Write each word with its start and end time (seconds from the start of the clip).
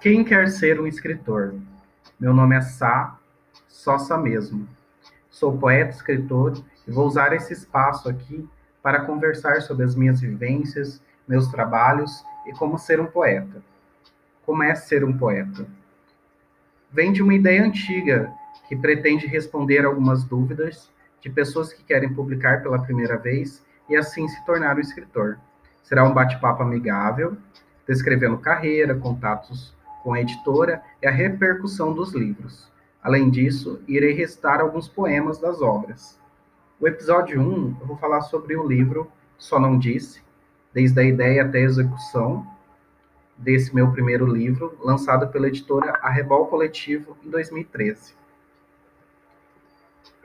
Quem 0.00 0.22
quer 0.22 0.46
ser 0.46 0.80
um 0.80 0.86
escritor? 0.86 1.56
Meu 2.20 2.32
nome 2.32 2.54
é 2.54 2.60
Sá, 2.60 3.18
Sá 3.66 4.16
mesmo. 4.16 4.68
Sou 5.28 5.58
poeta, 5.58 5.90
escritor 5.90 6.56
e 6.86 6.92
vou 6.92 7.04
usar 7.04 7.32
esse 7.32 7.52
espaço 7.52 8.08
aqui 8.08 8.48
para 8.80 9.00
conversar 9.00 9.60
sobre 9.60 9.84
as 9.84 9.96
minhas 9.96 10.20
vivências, 10.20 11.02
meus 11.26 11.48
trabalhos 11.48 12.24
e 12.46 12.52
como 12.52 12.78
ser 12.78 13.00
um 13.00 13.06
poeta. 13.06 13.60
Como 14.46 14.62
é 14.62 14.72
ser 14.76 15.02
um 15.02 15.18
poeta? 15.18 15.66
Vem 16.92 17.12
de 17.12 17.20
uma 17.20 17.34
ideia 17.34 17.64
antiga 17.64 18.32
que 18.68 18.76
pretende 18.76 19.26
responder 19.26 19.84
algumas 19.84 20.22
dúvidas 20.22 20.88
de 21.20 21.28
pessoas 21.28 21.72
que 21.72 21.82
querem 21.82 22.14
publicar 22.14 22.62
pela 22.62 22.80
primeira 22.80 23.16
vez 23.16 23.66
e 23.88 23.96
assim 23.96 24.28
se 24.28 24.46
tornar 24.46 24.76
um 24.76 24.80
escritor. 24.80 25.40
Será 25.82 26.04
um 26.04 26.14
bate-papo 26.14 26.62
amigável, 26.62 27.36
descrevendo 27.84 28.38
carreira, 28.38 28.94
contatos 28.94 29.76
com 30.08 30.14
a 30.14 30.22
editora 30.22 30.82
e 31.02 31.06
a 31.06 31.10
repercussão 31.10 31.92
dos 31.92 32.14
livros. 32.14 32.66
Além 33.02 33.28
disso, 33.28 33.78
irei 33.86 34.14
recitar 34.14 34.58
alguns 34.58 34.88
poemas 34.88 35.38
das 35.38 35.60
obras. 35.60 36.18
O 36.80 36.88
episódio 36.88 37.38
1, 37.38 37.76
eu 37.78 37.86
vou 37.86 37.98
falar 37.98 38.22
sobre 38.22 38.56
o 38.56 38.66
livro 38.66 39.12
Só 39.36 39.60
Não 39.60 39.78
Disse, 39.78 40.22
desde 40.72 40.98
a 40.98 41.04
ideia 41.04 41.44
até 41.44 41.58
a 41.58 41.64
execução 41.64 42.46
desse 43.36 43.74
meu 43.74 43.92
primeiro 43.92 44.24
livro, 44.24 44.78
lançado 44.82 45.28
pela 45.28 45.48
editora 45.48 45.98
Arrebol 46.00 46.46
Coletivo 46.46 47.14
em 47.22 47.28
2013. 47.28 48.14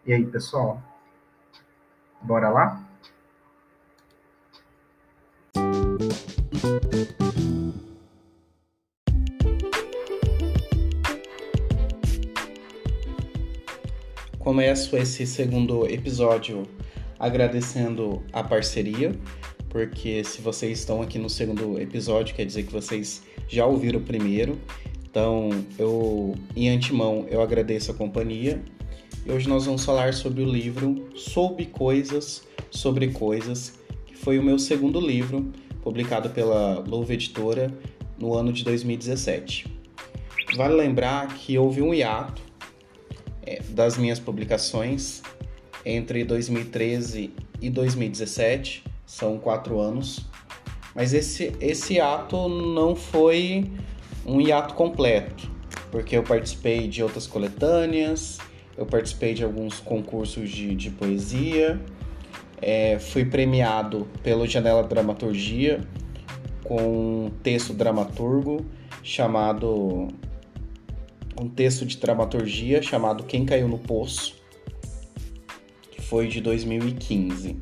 E 0.05 0.13
aí, 0.13 0.25
pessoal? 0.25 0.81
Bora 2.21 2.49
lá? 2.49 2.83
Começo 14.39 14.95
esse 14.95 15.27
segundo 15.27 15.85
episódio 15.87 16.65
agradecendo 17.19 18.23
a 18.31 18.43
parceria, 18.43 19.13
porque 19.69 20.23
se 20.23 20.41
vocês 20.41 20.79
estão 20.79 21.01
aqui 21.01 21.17
no 21.17 21.29
segundo 21.29 21.79
episódio, 21.79 22.35
quer 22.35 22.45
dizer 22.45 22.63
que 22.63 22.71
vocês 22.71 23.23
já 23.47 23.65
ouviram 23.65 23.99
o 23.99 24.03
primeiro. 24.03 24.59
Então, 25.09 25.49
eu 25.77 26.35
em 26.55 26.69
antemão 26.69 27.25
eu 27.29 27.41
agradeço 27.41 27.91
a 27.91 27.93
companhia. 27.93 28.61
E 29.25 29.31
hoje 29.31 29.47
nós 29.49 29.65
vamos 29.65 29.83
falar 29.83 30.13
sobre 30.13 30.41
o 30.41 30.45
livro 30.45 31.09
Soube 31.15 31.65
Coisas 31.65 32.47
sobre 32.71 33.09
Coisas, 33.09 33.73
que 34.05 34.15
foi 34.15 34.37
o 34.39 34.43
meu 34.43 34.59
segundo 34.59 34.99
livro, 34.99 35.51
publicado 35.81 36.29
pela 36.29 36.79
Louva 36.79 37.13
Editora 37.13 37.73
no 38.19 38.33
ano 38.33 38.51
de 38.51 38.63
2017. 38.63 39.67
Vale 40.55 40.75
lembrar 40.75 41.27
que 41.35 41.57
houve 41.57 41.81
um 41.81 41.93
hiato 41.93 42.41
é, 43.41 43.61
das 43.69 43.97
minhas 43.97 44.19
publicações 44.19 45.21
entre 45.89 46.25
2013 46.25 47.33
e 47.61 47.69
2017, 47.69 48.83
são 49.05 49.37
quatro 49.37 49.79
anos, 49.79 50.25
mas 50.93 51.13
esse, 51.13 51.53
esse 51.61 51.97
ato 52.01 52.49
não 52.49 52.93
foi 52.93 53.71
um 54.25 54.41
hiato 54.41 54.73
completo, 54.73 55.49
porque 55.89 56.17
eu 56.17 56.23
participei 56.23 56.89
de 56.89 57.01
outras 57.01 57.25
coletâneas, 57.25 58.37
eu 58.75 58.85
participei 58.85 59.33
de 59.33 59.45
alguns 59.45 59.79
concursos 59.79 60.49
de, 60.49 60.75
de 60.75 60.89
poesia, 60.89 61.79
é, 62.61 62.99
fui 62.99 63.23
premiado 63.23 64.09
pelo 64.21 64.45
Janela 64.45 64.83
Dramaturgia 64.83 65.79
com 66.65 67.27
um 67.27 67.31
texto 67.41 67.71
dramaturgo 67.71 68.65
chamado 69.01 70.09
um 71.39 71.47
texto 71.47 71.85
de 71.85 71.95
dramaturgia 71.95 72.81
chamado 72.81 73.23
Quem 73.23 73.45
Caiu 73.45 73.69
no 73.69 73.77
Poço, 73.77 74.36
foi 76.09 76.27
de 76.27 76.41
2015. 76.41 77.55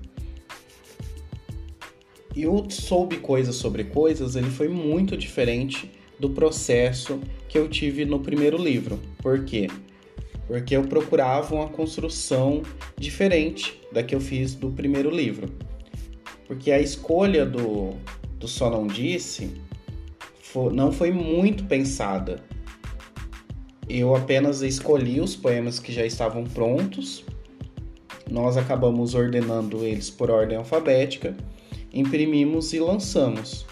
E 2.35 2.47
o 2.47 2.69
Soube 2.69 3.17
Coisas 3.17 3.55
sobre 3.55 3.85
Coisas, 3.85 4.35
ele 4.35 4.49
foi 4.49 4.67
muito 4.67 5.15
diferente 5.15 5.91
do 6.19 6.29
processo 6.29 7.19
que 7.47 7.57
eu 7.57 7.67
tive 7.67 8.05
no 8.05 8.19
primeiro 8.19 8.57
livro. 8.57 8.99
Por 9.19 9.45
quê? 9.45 9.67
Porque 10.47 10.75
eu 10.75 10.83
procurava 10.83 11.55
uma 11.55 11.69
construção 11.69 12.61
diferente 12.97 13.81
da 13.91 14.03
que 14.03 14.13
eu 14.13 14.19
fiz 14.19 14.53
do 14.53 14.69
primeiro 14.71 15.09
livro. 15.09 15.47
Porque 16.47 16.71
a 16.71 16.79
escolha 16.79 17.45
do, 17.45 17.91
do 18.37 18.47
Só 18.47 18.69
Não 18.69 18.85
Disse 18.85 19.51
foi, 20.41 20.73
não 20.73 20.91
foi 20.91 21.11
muito 21.11 21.63
pensada 21.65 22.43
eu 23.87 24.15
apenas 24.15 24.61
escolhi 24.61 25.21
os 25.21 25.35
poemas 25.35 25.79
que 25.79 25.93
já 25.93 26.05
estavam 26.05 26.43
prontos. 26.43 27.23
Nós 28.29 28.57
acabamos 28.57 29.13
ordenando 29.13 29.85
eles 29.85 30.09
por 30.09 30.31
ordem 30.31 30.57
alfabética, 30.57 31.35
imprimimos 31.93 32.73
e 32.73 32.79
lançamos. 32.79 33.65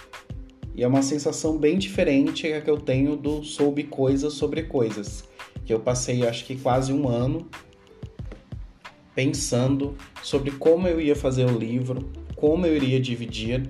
E 0.75 0.83
é 0.83 0.87
uma 0.87 1.01
sensação 1.01 1.57
bem 1.57 1.77
diferente 1.77 2.47
que 2.61 2.69
eu 2.69 2.77
tenho 2.77 3.15
do 3.15 3.43
Soube 3.43 3.83
Coisas 3.83 4.33
sobre 4.33 4.63
Coisas, 4.63 5.23
que 5.65 5.73
eu 5.73 5.79
passei 5.79 6.25
acho 6.25 6.45
que 6.45 6.55
quase 6.55 6.91
um 6.91 7.07
ano 7.07 7.47
pensando 9.15 9.95
sobre 10.23 10.51
como 10.51 10.87
eu 10.87 10.99
ia 10.99 11.15
fazer 11.15 11.45
o 11.45 11.57
livro, 11.57 12.09
como 12.35 12.65
eu 12.65 12.75
iria 12.75 12.99
dividir. 12.99 13.69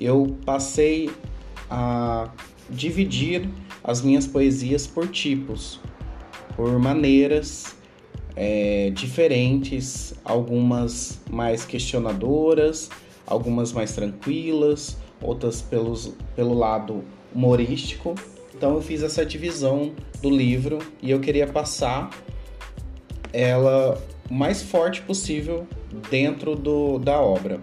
Eu 0.00 0.36
passei 0.44 1.10
a 1.68 2.32
dividir 2.70 3.48
as 3.82 4.02
minhas 4.02 4.26
poesias 4.26 4.86
por 4.86 5.08
tipos, 5.08 5.80
por 6.54 6.78
maneiras 6.78 7.77
é, 8.40 8.90
diferentes, 8.90 10.14
algumas 10.24 11.20
mais 11.28 11.64
questionadoras, 11.64 12.88
algumas 13.26 13.72
mais 13.72 13.92
tranquilas, 13.92 14.96
outras 15.20 15.60
pelos, 15.60 16.14
pelo 16.36 16.54
lado 16.54 17.02
humorístico. 17.34 18.14
Então 18.54 18.74
eu 18.74 18.80
fiz 18.80 19.02
essa 19.02 19.26
divisão 19.26 19.92
do 20.22 20.30
livro 20.30 20.78
e 21.02 21.10
eu 21.10 21.18
queria 21.18 21.48
passar 21.48 22.10
ela 23.32 24.00
o 24.30 24.34
mais 24.34 24.62
forte 24.62 25.02
possível 25.02 25.66
dentro 26.08 26.54
do, 26.54 27.00
da 27.00 27.20
obra. 27.20 27.58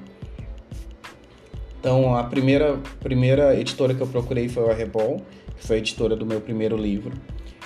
Então 1.79 2.17
a 2.17 2.23
primeira, 2.25 2.77
primeira 2.99 3.57
editora 3.57 3.93
que 3.93 4.01
eu 4.01 4.07
procurei 4.07 4.49
foi 4.49 4.63
o 4.63 4.69
Arrebol, 4.69 5.21
que 5.55 5.65
foi 5.65 5.77
a 5.77 5.79
editora 5.79 6.17
do 6.17 6.25
meu 6.25 6.41
primeiro 6.41 6.75
livro. 6.75 7.13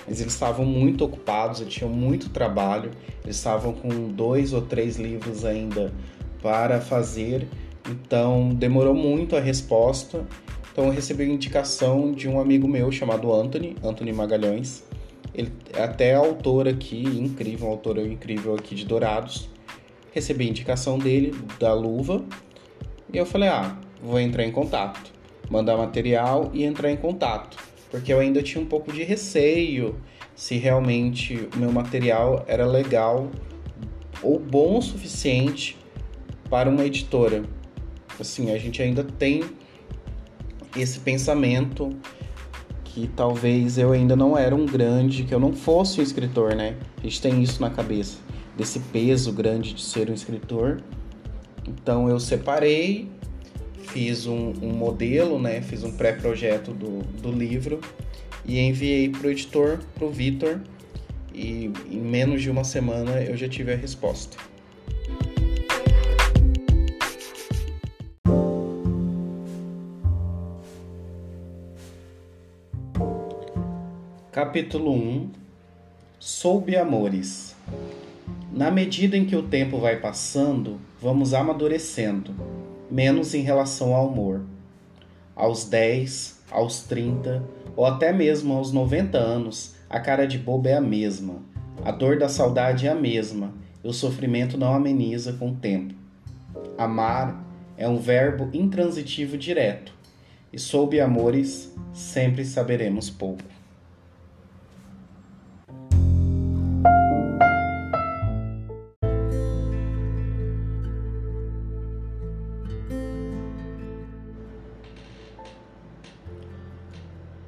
Eles 0.10 0.22
estavam 0.22 0.66
muito 0.66 1.06
ocupados, 1.06 1.62
eles 1.62 1.72
tinham 1.72 1.92
muito 1.92 2.32
trabalho, 2.32 2.90
eles 3.24 3.36
estavam 3.36 3.74
com 3.74 4.10
dois 4.10 4.54
ou 4.54 4.62
três 4.64 4.98
livros 4.98 5.46
ainda 5.46 5.94
para 6.42 6.82
fazer, 6.82 7.48
então 7.88 8.50
demorou 8.50 8.96
muito 8.96 9.36
a 9.36 9.40
resposta. 9.40 10.26
Então 10.72 10.86
eu 10.86 10.92
recebi 10.92 11.24
a 11.24 11.28
indicação 11.28 12.12
de 12.12 12.28
um 12.28 12.40
amigo 12.40 12.68
meu 12.68 12.92
chamado 12.92 13.32
Anthony, 13.32 13.76
Anthony 13.84 14.12
Magalhães. 14.12 14.84
Ele 15.32 15.52
é 15.74 15.84
até 15.84 16.16
autor 16.16 16.68
aqui, 16.68 17.04
incrível, 17.04 17.68
um 17.68 17.72
autor 17.72 18.00
incrível 18.00 18.56
aqui 18.56 18.74
de 18.74 18.86
Dourados. 18.86 19.48
Recebi 20.12 20.46
a 20.46 20.50
indicação 20.50 20.98
dele, 20.98 21.36
da 21.60 21.72
luva, 21.72 22.26
e 23.14 23.18
eu 23.18 23.28
falei: 23.28 23.50
ah, 23.50 23.78
vou 24.02 24.20
entrar 24.20 24.44
em 24.44 24.52
contato, 24.52 25.12
mandar 25.52 25.78
material 25.78 26.50
e 26.52 26.64
entrar 26.64 26.92
em 26.92 26.98
contato 26.98 27.69
porque 27.90 28.14
eu 28.14 28.20
ainda 28.20 28.42
tinha 28.42 28.64
um 28.64 28.68
pouco 28.68 28.92
de 28.92 29.04
receio 29.04 29.96
se 30.36 30.58
realmente 30.58 31.48
o 31.54 31.58
meu 31.58 31.72
material 31.72 32.46
era 32.48 32.66
legal 32.66 33.30
ou 34.22 34.40
bom 34.40 34.78
o 34.78 34.82
suficiente 34.82 35.78
para 36.50 36.70
uma 36.70 36.86
editora. 36.86 37.44
Assim, 38.20 38.52
a 38.52 38.58
gente 38.58 38.82
ainda 38.82 39.04
tem 39.04 39.44
esse 40.76 41.00
pensamento 41.00 41.90
que 42.84 43.08
talvez 43.16 43.78
eu 43.78 43.92
ainda 43.92 44.16
não 44.16 44.38
era 44.38 44.56
um 44.56 44.66
grande, 44.66 45.24
que 45.24 45.34
eu 45.34 45.40
não 45.40 45.54
fosse 45.54 46.00
um 46.00 46.04
escritor, 46.04 46.56
né? 46.56 46.76
A 46.98 47.02
gente 47.02 47.22
tem 47.22 47.42
isso 47.42 47.62
na 47.62 47.70
cabeça, 47.70 48.18
desse 48.58 48.80
peso 48.80 49.32
grande 49.32 49.74
de 49.74 49.82
ser 49.82 50.10
um 50.10 50.14
escritor. 50.14 50.82
Então 51.68 52.10
eu 52.10 52.20
separei 52.20 53.10
fiz 53.92 54.28
um, 54.28 54.54
um 54.62 54.72
modelo, 54.72 55.40
né? 55.40 55.62
Fiz 55.62 55.84
um 55.84 55.92
pré-projeto 55.92 56.72
do, 56.72 57.00
do 57.22 57.32
livro 57.32 57.80
e 58.46 58.60
enviei 58.60 59.10
para 59.10 59.28
o 59.28 59.32
editor, 59.32 59.80
para 59.96 60.06
o 60.06 60.10
Vitor, 60.10 60.62
e 61.34 61.72
em 61.90 62.00
menos 62.00 62.42
de 62.42 62.50
uma 62.50 62.64
semana 62.64 63.22
eu 63.22 63.36
já 63.36 63.48
tive 63.48 63.74
a 63.74 63.76
resposta. 63.76 64.38
Capítulo 74.32 74.94
1 74.94 75.32
Soube 76.18 76.78
Amores 76.78 77.56
Na 78.54 78.72
medida 78.72 79.18
em 79.18 79.26
que 79.26 79.36
o 79.36 79.44
tempo 79.44 79.80
vai 79.80 80.00
passando, 80.00 80.80
vamos 81.02 81.34
amadurecendo 81.34 82.34
menos 82.90 83.34
em 83.34 83.42
relação 83.42 83.94
ao 83.94 84.10
amor. 84.10 84.42
Aos 85.36 85.66
10, 85.66 86.40
aos 86.52 86.82
30 86.84 87.44
ou 87.76 87.86
até 87.86 88.12
mesmo 88.12 88.54
aos 88.54 88.72
90 88.72 89.18
anos, 89.18 89.76
a 89.90 90.00
cara 90.00 90.28
de 90.28 90.38
bobo 90.38 90.68
é 90.68 90.76
a 90.76 90.82
mesma, 90.82 91.36
a 91.84 91.92
dor 91.92 92.18
da 92.18 92.28
saudade 92.28 92.88
é 92.88 92.90
a 92.92 92.96
mesma 92.96 93.54
e 93.84 93.88
o 93.88 93.94
sofrimento 93.94 94.58
não 94.58 94.74
ameniza 94.74 95.34
com 95.34 95.52
o 95.52 95.56
tempo. 95.56 95.94
Amar 96.78 97.44
é 97.78 97.88
um 97.88 97.98
verbo 97.98 98.50
intransitivo 98.54 99.38
direto, 99.38 99.94
e 100.52 100.60
sob 100.60 101.00
amores 101.00 101.74
sempre 101.94 102.44
saberemos 102.44 103.10
pouco. 103.10 103.59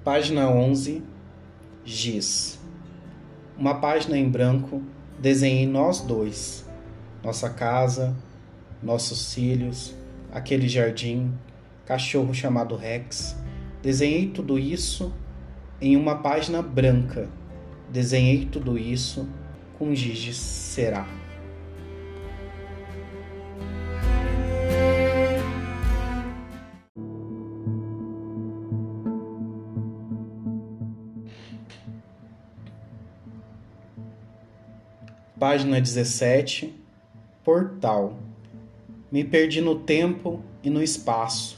Página 0.03 0.50
11 0.50 1.03
Giz 1.86 2.59
Uma 3.56 3.75
página 3.75 4.18
em 4.18 4.27
branco, 4.27 4.81
desenhei 5.19 5.68
nós 5.68 6.00
dois, 6.00 6.68
nossa 7.24 7.51
casa, 7.51 8.15
nossos 8.81 9.31
filhos, 9.31 9.94
aquele 10.31 10.68
jardim, 10.68 11.31
cachorro 11.86 12.33
chamado 12.33 12.75
Rex. 12.75 13.38
Desenhei 13.83 14.25
tudo 14.27 14.57
isso 14.57 15.13
em 15.80 15.95
uma 15.95 16.15
página 16.15 16.63
branca. 16.63 17.30
Desenhei 17.88 18.45
tudo 18.45 18.80
isso 18.80 19.30
com 19.77 19.94
giz 19.94 20.18
de 20.18 20.33
será. 20.33 21.06
Página 35.41 35.81
17 35.81 36.71
Portal 37.43 38.15
Me 39.11 39.23
perdi 39.23 39.59
no 39.59 39.73
tempo 39.73 40.39
e 40.63 40.69
no 40.69 40.83
espaço, 40.83 41.57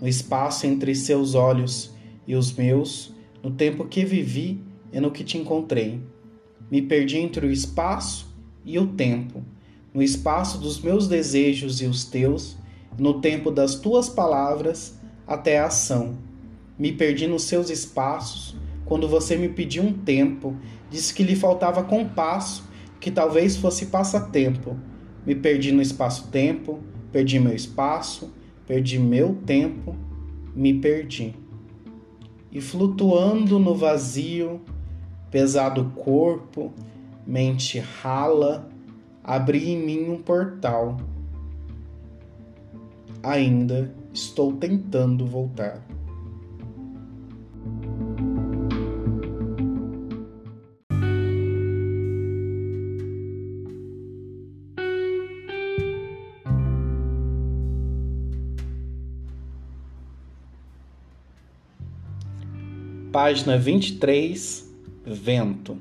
no 0.00 0.08
espaço 0.08 0.66
entre 0.66 0.96
seus 0.96 1.36
olhos 1.36 1.94
e 2.26 2.34
os 2.34 2.52
meus, 2.52 3.14
no 3.40 3.52
tempo 3.52 3.84
que 3.84 4.04
vivi 4.04 4.60
e 4.92 4.98
no 4.98 5.12
que 5.12 5.22
te 5.22 5.38
encontrei. 5.38 6.00
Me 6.68 6.82
perdi 6.82 7.18
entre 7.18 7.46
o 7.46 7.52
espaço 7.52 8.34
e 8.64 8.80
o 8.80 8.88
tempo, 8.88 9.44
no 9.94 10.02
espaço 10.02 10.58
dos 10.58 10.80
meus 10.80 11.06
desejos 11.06 11.80
e 11.80 11.86
os 11.86 12.04
teus, 12.04 12.56
no 12.98 13.20
tempo 13.20 13.52
das 13.52 13.76
tuas 13.76 14.08
palavras 14.08 14.98
até 15.24 15.60
a 15.60 15.66
ação. 15.66 16.18
Me 16.76 16.90
perdi 16.90 17.28
nos 17.28 17.44
seus 17.44 17.70
espaços 17.70 18.56
quando 18.84 19.06
você 19.06 19.36
me 19.36 19.48
pediu 19.48 19.84
um 19.84 19.92
tempo, 19.92 20.56
disse 20.90 21.14
que 21.14 21.22
lhe 21.22 21.36
faltava 21.36 21.84
compasso 21.84 22.68
que 23.00 23.10
talvez 23.10 23.56
fosse 23.56 23.86
passatempo. 23.86 24.76
Me 25.26 25.34
perdi 25.34 25.72
no 25.72 25.80
espaço-tempo, 25.80 26.80
perdi 27.10 27.40
meu 27.40 27.54
espaço, 27.54 28.32
perdi 28.66 28.98
meu 28.98 29.34
tempo, 29.46 29.96
me 30.54 30.74
perdi. 30.74 31.34
E 32.52 32.60
flutuando 32.60 33.58
no 33.58 33.74
vazio, 33.74 34.60
pesado 35.30 35.92
corpo, 35.96 36.72
mente 37.26 37.78
rala, 37.78 38.68
abri 39.22 39.70
em 39.70 39.78
mim 39.78 40.10
um 40.10 40.18
portal. 40.18 40.96
Ainda 43.22 43.94
estou 44.12 44.52
tentando 44.54 45.26
voltar. 45.26 45.89
Página 63.12 63.58
23 63.58 64.72
Vento 65.04 65.76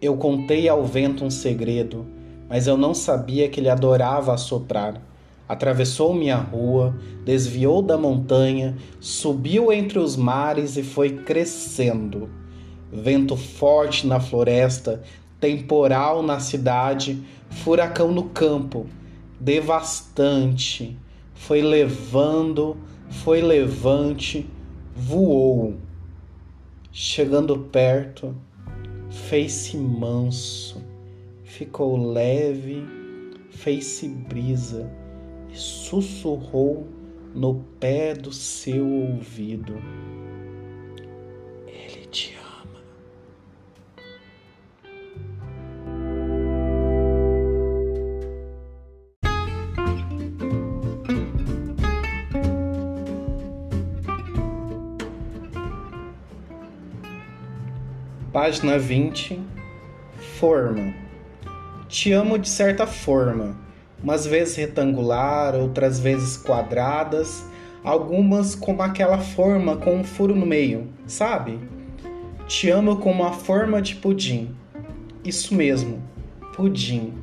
Eu 0.00 0.16
contei 0.16 0.68
ao 0.68 0.84
vento 0.84 1.24
um 1.24 1.30
segredo, 1.30 2.06
mas 2.48 2.68
eu 2.68 2.76
não 2.76 2.94
sabia 2.94 3.48
que 3.48 3.58
ele 3.58 3.68
adorava 3.68 4.32
assoprar. 4.32 5.02
Atravessou 5.48 6.14
minha 6.14 6.36
rua, 6.36 6.96
desviou 7.24 7.82
da 7.82 7.98
montanha, 7.98 8.76
subiu 9.00 9.72
entre 9.72 9.98
os 9.98 10.14
mares 10.14 10.76
e 10.76 10.84
foi 10.84 11.10
crescendo. 11.10 12.30
Vento 12.92 13.36
forte 13.36 14.06
na 14.06 14.20
floresta, 14.20 15.02
temporal 15.40 16.22
na 16.22 16.38
cidade, 16.38 17.20
furacão 17.50 18.12
no 18.12 18.28
campo, 18.28 18.86
devastante. 19.40 20.96
Foi 21.34 21.60
levando, 21.60 22.76
foi 23.10 23.40
levante, 23.40 24.48
voou 24.94 25.81
Chegando 26.94 27.58
perto, 27.58 28.36
fez-se 29.10 29.78
manso, 29.78 30.78
ficou 31.42 32.12
leve, 32.12 32.86
fez-se 33.48 34.06
brisa 34.06 34.92
e 35.50 35.56
sussurrou 35.56 36.86
no 37.34 37.64
pé 37.80 38.12
do 38.12 38.30
seu 38.30 38.86
ouvido. 38.86 39.72
Ele 41.66 42.04
te 42.10 42.34
ama. 42.34 42.51
Página 58.42 58.76
20. 58.76 59.40
Forma. 60.40 60.92
Te 61.88 62.10
amo 62.10 62.36
de 62.36 62.48
certa 62.48 62.88
forma, 62.88 63.56
umas 64.02 64.26
vezes 64.26 64.56
retangular, 64.56 65.54
outras 65.54 66.00
vezes 66.00 66.38
quadradas, 66.38 67.46
algumas 67.84 68.56
como 68.56 68.82
aquela 68.82 69.18
forma 69.18 69.76
com 69.76 69.94
um 69.94 70.02
furo 70.02 70.34
no 70.34 70.44
meio, 70.44 70.88
sabe? 71.06 71.60
Te 72.48 72.68
amo 72.68 72.96
como 72.96 73.22
a 73.22 73.30
forma 73.30 73.80
de 73.80 73.94
pudim. 73.94 74.52
Isso 75.24 75.54
mesmo, 75.54 76.02
pudim. 76.56 77.14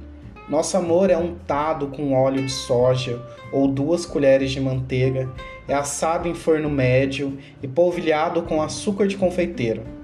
Nosso 0.47 0.77
amor 0.77 1.09
é 1.09 1.17
untado 1.17 1.87
com 1.87 2.13
óleo 2.13 2.45
de 2.45 2.51
soja 2.53 3.21
ou 3.51 3.67
duas 3.67 4.05
colheres 4.05 4.51
de 4.51 4.61
manteiga, 4.61 5.29
é 5.67 5.73
assado 5.73 6.29
em 6.29 6.33
forno 6.33 6.69
médio 6.69 7.37
e 7.61 7.67
polvilhado 7.67 8.43
com 8.43 8.61
açúcar 8.61 9.05
de 9.05 9.17
confeiteiro. 9.17 9.98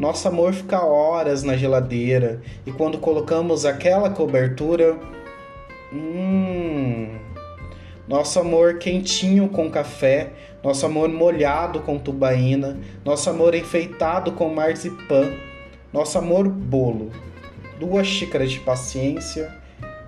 Nosso 0.00 0.26
amor 0.28 0.54
fica 0.54 0.82
horas 0.82 1.42
na 1.42 1.58
geladeira 1.58 2.40
e 2.64 2.72
quando 2.72 2.96
colocamos 2.96 3.66
aquela 3.66 4.08
cobertura, 4.08 4.98
hum, 5.92 7.18
nosso 8.08 8.40
amor 8.40 8.78
quentinho 8.78 9.46
com 9.50 9.70
café, 9.70 10.30
nosso 10.64 10.86
amor 10.86 11.10
molhado 11.10 11.80
com 11.80 11.98
tubaína, 11.98 12.78
nosso 13.04 13.28
amor 13.28 13.54
enfeitado 13.54 14.32
com 14.32 14.48
marzipan, 14.48 15.34
nosso 15.92 16.16
amor 16.16 16.48
bolo, 16.48 17.10
duas 17.78 18.06
xícaras 18.06 18.52
de 18.52 18.60
paciência, 18.60 19.54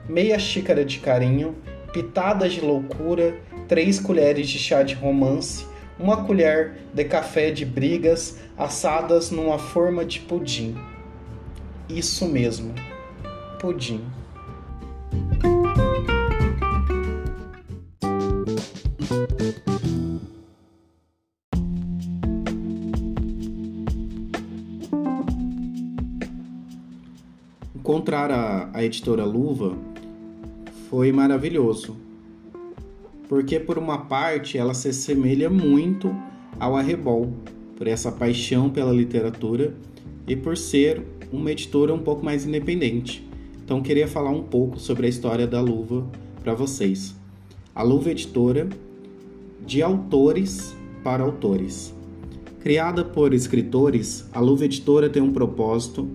meia 0.08 0.38
xícara 0.38 0.86
de 0.86 1.00
carinho, 1.00 1.54
pitadas 1.92 2.54
de 2.54 2.62
loucura, 2.62 3.34
três 3.68 4.00
colheres 4.00 4.48
de 4.48 4.58
chá 4.58 4.82
de 4.82 4.94
romance, 4.94 5.66
uma 6.00 6.24
colher 6.24 6.78
de 6.94 7.04
café 7.04 7.50
de 7.50 7.66
brigas 7.66 8.38
assadas 8.56 9.30
numa 9.30 9.58
forma 9.58 10.04
de 10.04 10.20
pudim. 10.20 10.76
Isso 11.88 12.26
mesmo, 12.26 12.74
pudim. 13.60 14.04
Encontrar 27.74 28.30
a, 28.30 28.70
a 28.72 28.84
editora 28.84 29.24
Luva 29.24 29.76
foi 30.88 31.10
maravilhoso 31.12 31.96
porque 33.32 33.58
por 33.58 33.78
uma 33.78 33.96
parte 33.96 34.58
ela 34.58 34.74
se 34.74 34.90
assemelha 34.90 35.48
muito 35.48 36.14
ao 36.60 36.76
Arrebol, 36.76 37.32
por 37.82 37.88
essa 37.88 38.12
paixão 38.12 38.70
pela 38.70 38.92
literatura, 38.92 39.74
e 40.28 40.36
por 40.36 40.56
ser 40.56 41.02
uma 41.32 41.50
editora 41.50 41.92
um 41.92 41.98
pouco 41.98 42.24
mais 42.24 42.46
independente. 42.46 43.28
Então 43.64 43.82
queria 43.82 44.06
falar 44.06 44.30
um 44.30 44.44
pouco 44.44 44.78
sobre 44.78 45.06
a 45.06 45.08
história 45.08 45.48
da 45.48 45.60
Luva 45.60 46.06
para 46.44 46.54
vocês. 46.54 47.12
A 47.74 47.82
Luva 47.82 48.12
Editora 48.12 48.68
de 49.66 49.82
autores 49.82 50.76
para 51.02 51.24
autores. 51.24 51.92
Criada 52.60 53.04
por 53.04 53.34
escritores, 53.34 54.28
a 54.32 54.38
Luva 54.38 54.66
Editora 54.66 55.10
tem 55.10 55.20
um 55.20 55.32
propósito, 55.32 56.08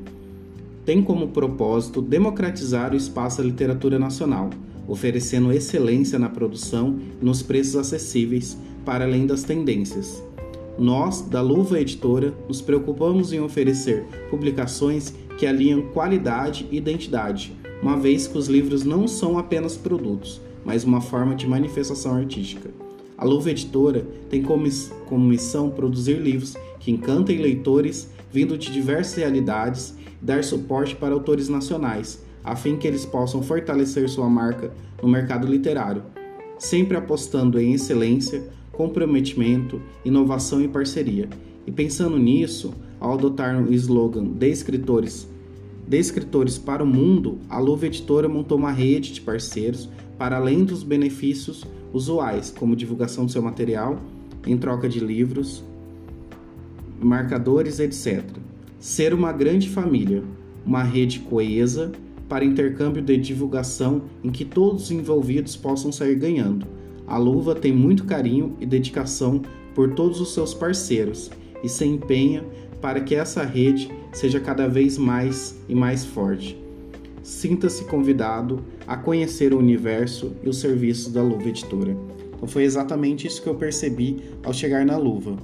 tem 0.86 1.03
como 1.03 1.27
propósito 1.27 2.01
democratizar 2.01 2.93
o 2.93 2.95
espaço 2.95 3.39
da 3.39 3.43
literatura 3.43 4.00
nacional, 4.00 4.51
oferecendo 4.88 5.51
excelência 5.51 6.17
na 6.17 6.29
produção 6.29 6.97
e 7.21 7.25
nos 7.25 7.43
preços 7.43 7.75
acessíveis 7.75 8.57
para 8.86 9.03
além 9.03 9.27
das 9.27 9.43
tendências. 9.43 10.25
Nós, 10.77 11.22
da 11.22 11.41
Luva 11.41 11.79
Editora, 11.79 12.34
nos 12.48 12.62
preocupamos 12.62 13.34
em 13.34 13.39
oferecer 13.39 14.05
publicações 14.29 15.13
que 15.38 15.48
alinham 15.48 15.81
qualidade 15.93 16.67
e 16.72 16.77
identidade, 16.77 17.55
uma 17.81 17.98
vez 17.98 18.27
que 18.27 18.38
os 18.38 18.48
livros 18.48 18.84
não 18.84 19.07
são 19.07 19.39
apenas 19.39 19.75
produtos, 19.75 20.39
mas 20.63 20.84
uma 20.84 21.01
forma 21.01 21.34
de 21.34 21.48
manifestação 21.48 22.15
artística. 22.15 22.69
A 23.17 23.25
Luva 23.25 23.50
Editora 23.50 24.05
tem 24.29 24.43
como, 24.43 24.67
missão 25.27 25.72
produzir 25.72 26.19
livros 26.19 26.55
que 26.79 26.91
encantem 26.91 27.39
leitores 27.39 28.12
vindo 28.31 28.55
de 28.55 28.72
diversas 28.72 29.15
realidades 29.15 29.96
e 30.22 30.25
dar 30.25 30.43
suporte 30.43 30.96
para 30.96 31.13
autores 31.13 31.50
nacionais, 31.50 32.24
a 32.43 32.55
fim 32.55 32.77
que 32.77 32.88
eles 32.88 33.05
possam 33.05 33.41
fortalecer 33.41 34.07
sua 34.07 34.29
marca 34.29 34.72
no 35.01 35.10
mercado 35.10 35.48
literário, 35.48 36.03
sempre 36.60 36.98
apostando 36.98 37.60
em 37.60 37.74
excelência, 37.74 38.48
comprometimento, 38.77 39.81
inovação 40.05 40.62
e 40.62 40.67
parceria. 40.67 41.27
E 41.65 41.72
pensando 41.72 42.17
nisso, 42.17 42.74
ao 43.00 43.13
adotar 43.13 43.60
o 43.62 43.74
slogan 43.74 44.24
de 44.24 44.48
escritores, 44.48 45.27
de 45.88 45.98
escritores 45.98 46.60
para 46.60 46.84
o 46.84 46.88
mundo, 46.88 47.39
a 47.50 47.57
Luva 47.57 47.88
Editora 47.88 48.29
montou 48.29 48.55
uma 48.57 48.72
rede 48.72 49.13
de 49.13 49.22
parceiros 49.22 49.89
para 50.15 50.38
além 50.38 50.63
dos 50.63 50.84
benefícios 50.84 51.65
usuais, 51.91 52.53
como 52.55 52.75
divulgação 52.75 53.25
do 53.25 53.31
seu 53.31 53.41
material, 53.41 54.00
em 54.46 54.55
troca 54.55 54.88
de 54.88 55.00
livros, 55.00 55.63
marcadores, 57.01 57.79
etc. 57.79 58.24
Ser 58.79 59.12
uma 59.12 59.31
grande 59.31 59.69
família, 59.69 60.24
uma 60.63 60.84
rede 60.84 61.19
coesa 61.22 61.91
para 62.29 62.46
intercâmbio 62.46 63.01
de 63.01 63.17
divulgação 63.17 64.03
em 64.24 64.29
que 64.29 64.46
todos 64.46 64.84
os 64.84 64.91
envolvidos 64.91 65.55
possam 65.55 65.91
sair 65.91 66.15
ganhando. 66.15 66.76
A 67.07 67.17
Luva 67.17 67.55
tem 67.55 67.71
muito 67.71 68.03
carinho 68.03 68.55
e 68.59 68.65
dedicação 68.65 69.41
por 69.73 69.93
todos 69.93 70.19
os 70.19 70.33
seus 70.33 70.53
parceiros 70.53 71.31
e 71.63 71.69
se 71.69 71.85
empenha 71.85 72.43
para 72.81 72.99
que 72.99 73.15
essa 73.15 73.43
rede 73.43 73.89
seja 74.11 74.39
cada 74.39 74.67
vez 74.67 74.97
mais 74.97 75.57
e 75.69 75.73
mais 75.73 76.05
forte. 76.05 76.57
Sinta-se 77.23 77.85
convidado 77.85 78.63
a 78.85 78.97
conhecer 78.97 79.53
o 79.53 79.59
universo 79.59 80.33
e 80.43 80.49
os 80.49 80.57
serviços 80.57 81.11
da 81.11 81.21
Luva 81.21 81.49
Editora. 81.49 81.95
Então 82.35 82.47
foi 82.47 82.63
exatamente 82.63 83.25
isso 83.25 83.41
que 83.41 83.49
eu 83.49 83.55
percebi 83.55 84.17
ao 84.43 84.53
chegar 84.53 84.85
na 84.85 84.97
Luva. 84.97 85.35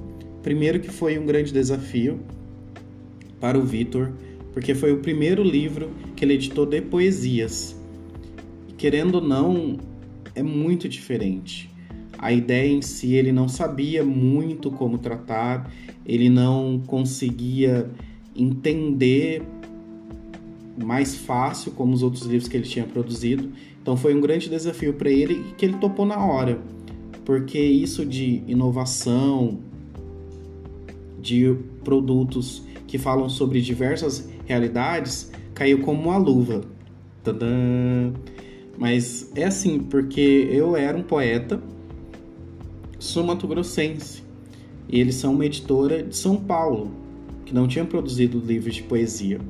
Primeiro 0.42 0.80
que 0.80 0.90
foi 0.90 1.18
um 1.18 1.26
grande 1.26 1.52
desafio 1.52 2.20
para 3.40 3.58
o 3.58 3.62
Vitor, 3.62 4.12
porque 4.52 4.74
foi 4.74 4.92
o 4.92 4.98
primeiro 4.98 5.42
livro 5.42 5.90
que 6.14 6.24
ele 6.24 6.34
editou 6.34 6.64
de 6.64 6.80
poesias. 6.80 7.74
querendo 8.76 9.16
ou 9.16 9.20
não, 9.20 9.78
é 10.34 10.42
muito 10.42 10.88
diferente. 10.88 11.70
A 12.18 12.32
ideia 12.32 12.72
em 12.72 12.82
si 12.82 13.14
ele 13.14 13.32
não 13.32 13.48
sabia 13.48 14.04
muito 14.04 14.70
como 14.70 14.98
tratar, 14.98 15.70
ele 16.06 16.28
não 16.30 16.82
conseguia 16.86 17.90
entender 18.34 19.42
mais 20.82 21.14
fácil 21.14 21.72
como 21.72 21.92
os 21.92 22.02
outros 22.02 22.24
livros 22.24 22.48
que 22.48 22.56
ele 22.56 22.66
tinha 22.66 22.84
produzido. 22.84 23.52
Então 23.80 23.96
foi 23.96 24.14
um 24.14 24.20
grande 24.20 24.48
desafio 24.48 24.94
para 24.94 25.10
ele 25.10 25.44
e 25.50 25.54
que 25.54 25.64
ele 25.64 25.76
topou 25.76 26.06
na 26.06 26.24
hora, 26.24 26.58
porque 27.24 27.58
isso 27.58 28.04
de 28.04 28.42
inovação, 28.46 29.58
de 31.20 31.56
produtos 31.82 32.62
que 32.86 32.98
falam 32.98 33.28
sobre 33.28 33.60
diversas 33.60 34.28
realidades, 34.46 35.30
caiu 35.54 35.80
como 35.80 36.08
uma 36.08 36.16
luva. 36.16 36.62
Tadã! 37.22 38.12
Mas 38.76 39.30
é 39.34 39.44
assim, 39.44 39.78
porque 39.78 40.48
eu 40.50 40.76
era 40.76 40.96
um 40.96 41.02
poeta 41.02 41.60
sul-mato-grossense 42.98 44.22
e 44.88 45.00
eles 45.00 45.14
são 45.14 45.34
uma 45.34 45.46
editora 45.46 46.02
de 46.02 46.16
São 46.16 46.36
Paulo 46.36 46.90
que 47.44 47.54
não 47.54 47.68
tinha 47.68 47.84
produzido 47.84 48.38
livros 48.38 48.74
de 48.74 48.82
poesia. 48.82 49.40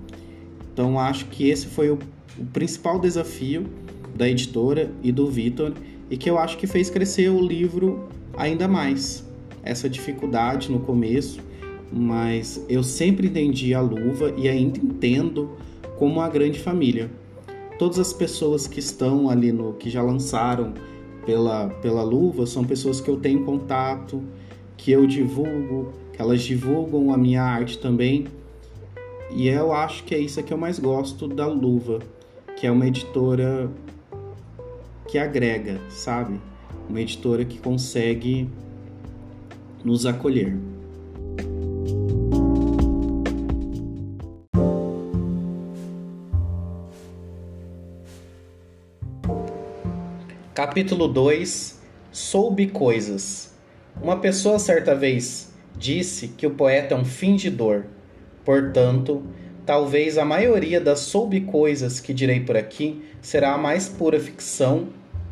Então 0.72 0.98
acho 0.98 1.26
que 1.26 1.48
esse 1.48 1.66
foi 1.66 1.90
o, 1.90 1.98
o 2.38 2.44
principal 2.46 2.98
desafio 2.98 3.66
da 4.14 4.28
editora 4.28 4.92
e 5.02 5.10
do 5.10 5.30
Vitor 5.30 5.72
e 6.10 6.16
que 6.16 6.28
eu 6.28 6.38
acho 6.38 6.58
que 6.58 6.66
fez 6.66 6.90
crescer 6.90 7.30
o 7.30 7.40
livro 7.40 8.08
ainda 8.36 8.68
mais. 8.68 9.24
Essa 9.62 9.88
dificuldade 9.88 10.70
no 10.70 10.80
começo, 10.80 11.40
mas 11.90 12.64
eu 12.68 12.82
sempre 12.82 13.28
entendi 13.28 13.72
a 13.72 13.80
luva 13.80 14.34
e 14.36 14.48
ainda 14.48 14.78
entendo 14.78 15.52
como 15.96 16.14
uma 16.14 16.28
grande 16.28 16.58
família 16.58 17.10
todas 17.78 17.98
as 17.98 18.12
pessoas 18.12 18.66
que 18.66 18.78
estão 18.78 19.28
ali 19.28 19.52
no 19.52 19.72
que 19.74 19.90
já 19.90 20.02
lançaram 20.02 20.74
pela, 21.24 21.68
pela 21.80 22.02
luva 22.02 22.46
são 22.46 22.64
pessoas 22.64 23.00
que 23.00 23.08
eu 23.08 23.16
tenho 23.16 23.44
contato, 23.44 24.22
que 24.76 24.92
eu 24.92 25.06
divulgo, 25.06 25.92
que 26.12 26.20
elas 26.20 26.42
divulgam 26.42 27.12
a 27.12 27.16
minha 27.16 27.42
arte 27.42 27.78
também. 27.78 28.26
E 29.30 29.48
eu 29.48 29.72
acho 29.72 30.04
que 30.04 30.14
é 30.14 30.18
isso 30.18 30.42
que 30.42 30.52
eu 30.52 30.58
mais 30.58 30.78
gosto 30.78 31.26
da 31.26 31.46
luva, 31.46 32.00
que 32.56 32.66
é 32.66 32.70
uma 32.70 32.86
editora 32.86 33.70
que 35.08 35.18
agrega, 35.18 35.80
sabe? 35.88 36.40
Uma 36.88 37.00
editora 37.00 37.44
que 37.44 37.58
consegue 37.58 38.48
nos 39.84 40.06
acolher. 40.06 40.56
Capítulo 50.74 51.06
2 51.06 51.78
Soube 52.10 52.66
coisas. 52.66 53.54
Uma 54.02 54.16
pessoa 54.16 54.58
certa 54.58 54.92
vez 54.92 55.54
disse 55.78 56.26
que 56.26 56.48
o 56.48 56.50
poeta 56.50 56.96
é 56.96 56.98
um 56.98 57.04
fingidor. 57.04 57.84
Portanto, 58.44 59.22
talvez 59.64 60.18
a 60.18 60.24
maioria 60.24 60.80
das 60.80 60.98
soube 60.98 61.42
coisas 61.42 62.00
que 62.00 62.12
direi 62.12 62.40
por 62.40 62.56
aqui 62.56 63.04
será 63.22 63.52
a 63.52 63.56
mais 63.56 63.88
pura 63.88 64.18
ficção 64.18 64.88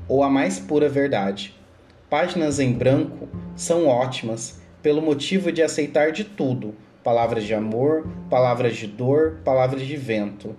ou 0.07 0.23
a 0.23 0.31
mais 0.31 0.61
pura 0.61 0.89
verdade. 0.89 1.61
Páginas 2.09 2.61
em 2.61 2.73
branco 2.73 3.29
são 3.57 3.89
ótimas 3.89 4.61
pelo 4.81 5.03
motivo 5.03 5.51
de 5.51 5.61
aceitar 5.61 6.13
de 6.13 6.23
tudo: 6.23 6.73
palavras 7.03 7.43
de 7.43 7.53
amor, 7.53 8.07
palavras 8.31 8.77
de 8.77 8.87
dor, 8.87 9.41
palavras 9.45 9.83
de 9.83 9.97
vento. 9.97 10.55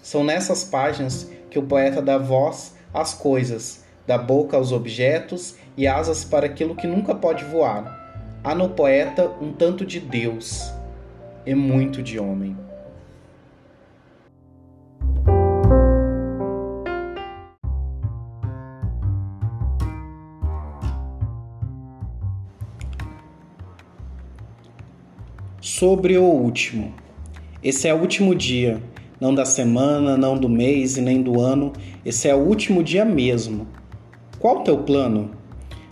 São 0.00 0.22
nessas 0.22 0.62
páginas 0.62 1.28
que 1.50 1.58
o 1.58 1.64
poeta 1.64 2.00
dá 2.00 2.16
voz 2.18 2.76
às 2.94 3.14
coisas 3.14 3.87
dá 4.08 4.16
boca 4.16 4.56
aos 4.56 4.72
objetos 4.72 5.56
e 5.76 5.86
asas 5.86 6.24
para 6.24 6.46
aquilo 6.46 6.74
que 6.74 6.86
nunca 6.86 7.14
pode 7.14 7.44
voar. 7.44 8.40
Há 8.42 8.54
no 8.54 8.70
poeta 8.70 9.30
um 9.38 9.52
tanto 9.52 9.84
de 9.84 10.00
Deus 10.00 10.72
e 11.44 11.54
muito 11.54 12.02
de 12.02 12.18
homem. 12.18 12.56
Sobre 25.60 26.16
o 26.16 26.24
último. 26.24 26.94
Esse 27.62 27.88
é 27.88 27.92
o 27.92 27.98
último 27.98 28.34
dia, 28.34 28.82
não 29.20 29.34
da 29.34 29.44
semana, 29.44 30.16
não 30.16 30.38
do 30.38 30.48
mês 30.48 30.96
e 30.96 31.02
nem 31.02 31.20
do 31.20 31.38
ano, 31.38 31.74
esse 32.06 32.26
é 32.26 32.34
o 32.34 32.38
último 32.38 32.82
dia 32.82 33.04
mesmo. 33.04 33.66
Qual 34.38 34.60
o 34.60 34.62
teu 34.62 34.78
plano? 34.78 35.32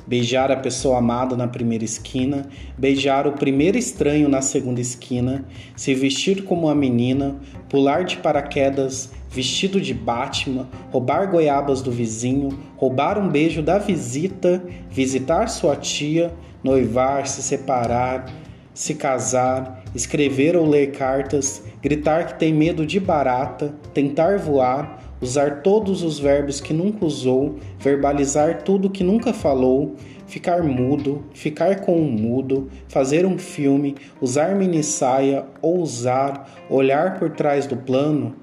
Beijar 0.07 0.53
a 0.53 0.57
pessoa 0.57 0.99
amada 0.99 1.37
na 1.37 1.49
primeira 1.49 1.85
esquina, 1.85 2.49
beijar 2.79 3.27
o 3.27 3.33
primeiro 3.33 3.77
estranho 3.77 4.29
na 4.29 4.41
segunda 4.41 4.81
esquina, 4.81 5.45
se 5.75 5.93
vestir 5.95 6.45
como 6.45 6.69
uma 6.69 6.75
menina, 6.75 7.35
pular 7.69 8.05
de 8.05 8.19
paraquedas 8.19 9.11
vestido 9.29 9.81
de 9.81 9.93
Batman, 9.93 10.69
roubar 10.93 11.29
goiabas 11.29 11.83
do 11.83 11.91
vizinho, 11.91 12.57
roubar 12.77 13.19
um 13.19 13.29
beijo 13.29 13.63
da 13.63 13.79
visita, 13.79 14.63
visitar 14.89 15.49
sua 15.49 15.75
tia, 15.75 16.33
noivar, 16.63 17.27
se 17.27 17.43
separar, 17.43 18.33
se 18.73 18.95
casar, 18.95 19.83
escrever 19.95 20.57
ou 20.57 20.67
ler 20.67 20.93
cartas, 20.93 21.63
gritar 21.83 22.27
que 22.27 22.39
tem 22.39 22.55
medo 22.55 22.87
de 22.87 23.01
barata, 23.01 23.75
tentar 23.93 24.39
voar, 24.39 24.96
usar 25.21 25.63
todos 25.63 26.03
os 26.03 26.19
verbos 26.19 26.61
que 26.61 26.73
nunca 26.73 27.05
usou, 27.05 27.57
verbalizar 27.79 28.63
tudo 28.63 28.91
que 28.91 29.03
nunca 29.03 29.33
falou, 29.33 29.95
ficar 30.27 30.63
mudo, 30.63 31.25
ficar 31.33 31.81
com 31.81 31.97
um 31.97 32.11
mudo, 32.11 32.69
fazer 32.89 33.25
um 33.25 33.39
filme, 33.39 33.95
usar 34.21 34.55
mini 34.55 34.83
saia, 34.83 35.47
ousar, 35.63 36.49
olhar 36.69 37.19
por 37.19 37.31
trás 37.31 37.67
do 37.67 37.77
plano? 37.77 38.35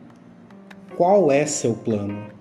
Qual 0.95 1.31
é 1.31 1.45
seu 1.45 1.73
plano? 1.73 2.32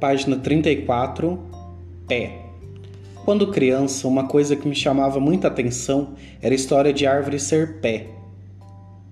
Página 0.00 0.36
34, 0.36 1.36
pé. 2.06 2.42
Quando 3.24 3.50
criança, 3.50 4.06
uma 4.06 4.28
coisa 4.28 4.54
que 4.54 4.68
me 4.68 4.74
chamava 4.74 5.18
muita 5.18 5.48
atenção 5.48 6.14
era 6.40 6.54
a 6.54 6.56
história 6.56 6.92
de 6.92 7.04
árvore 7.04 7.40
ser 7.40 7.80
pé. 7.80 8.06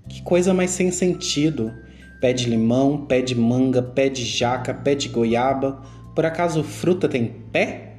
Que 0.07 0.21
coisa 0.21 0.53
mais 0.53 0.71
sem 0.71 0.89
sentido. 0.89 1.73
Pé 2.21 2.31
de 2.31 2.49
limão, 2.49 3.05
pé 3.05 3.21
de 3.21 3.35
manga, 3.35 3.81
pé 3.81 4.07
de 4.07 4.23
jaca, 4.23 4.73
pé 4.73 4.95
de 4.95 5.09
goiaba. 5.09 5.81
Por 6.15 6.25
acaso 6.25 6.63
fruta 6.63 7.09
tem 7.09 7.35
pé? 7.51 7.97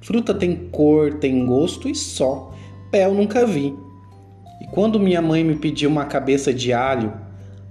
Fruta 0.00 0.32
tem 0.32 0.56
cor, 0.70 1.18
tem 1.18 1.44
gosto 1.44 1.90
e 1.90 1.94
só. 1.94 2.54
Pé 2.90 3.04
eu 3.04 3.12
nunca 3.12 3.44
vi. 3.44 3.76
E 4.62 4.66
quando 4.72 4.98
minha 4.98 5.20
mãe 5.20 5.44
me 5.44 5.56
pediu 5.56 5.90
uma 5.90 6.06
cabeça 6.06 6.54
de 6.54 6.72
alho, 6.72 7.12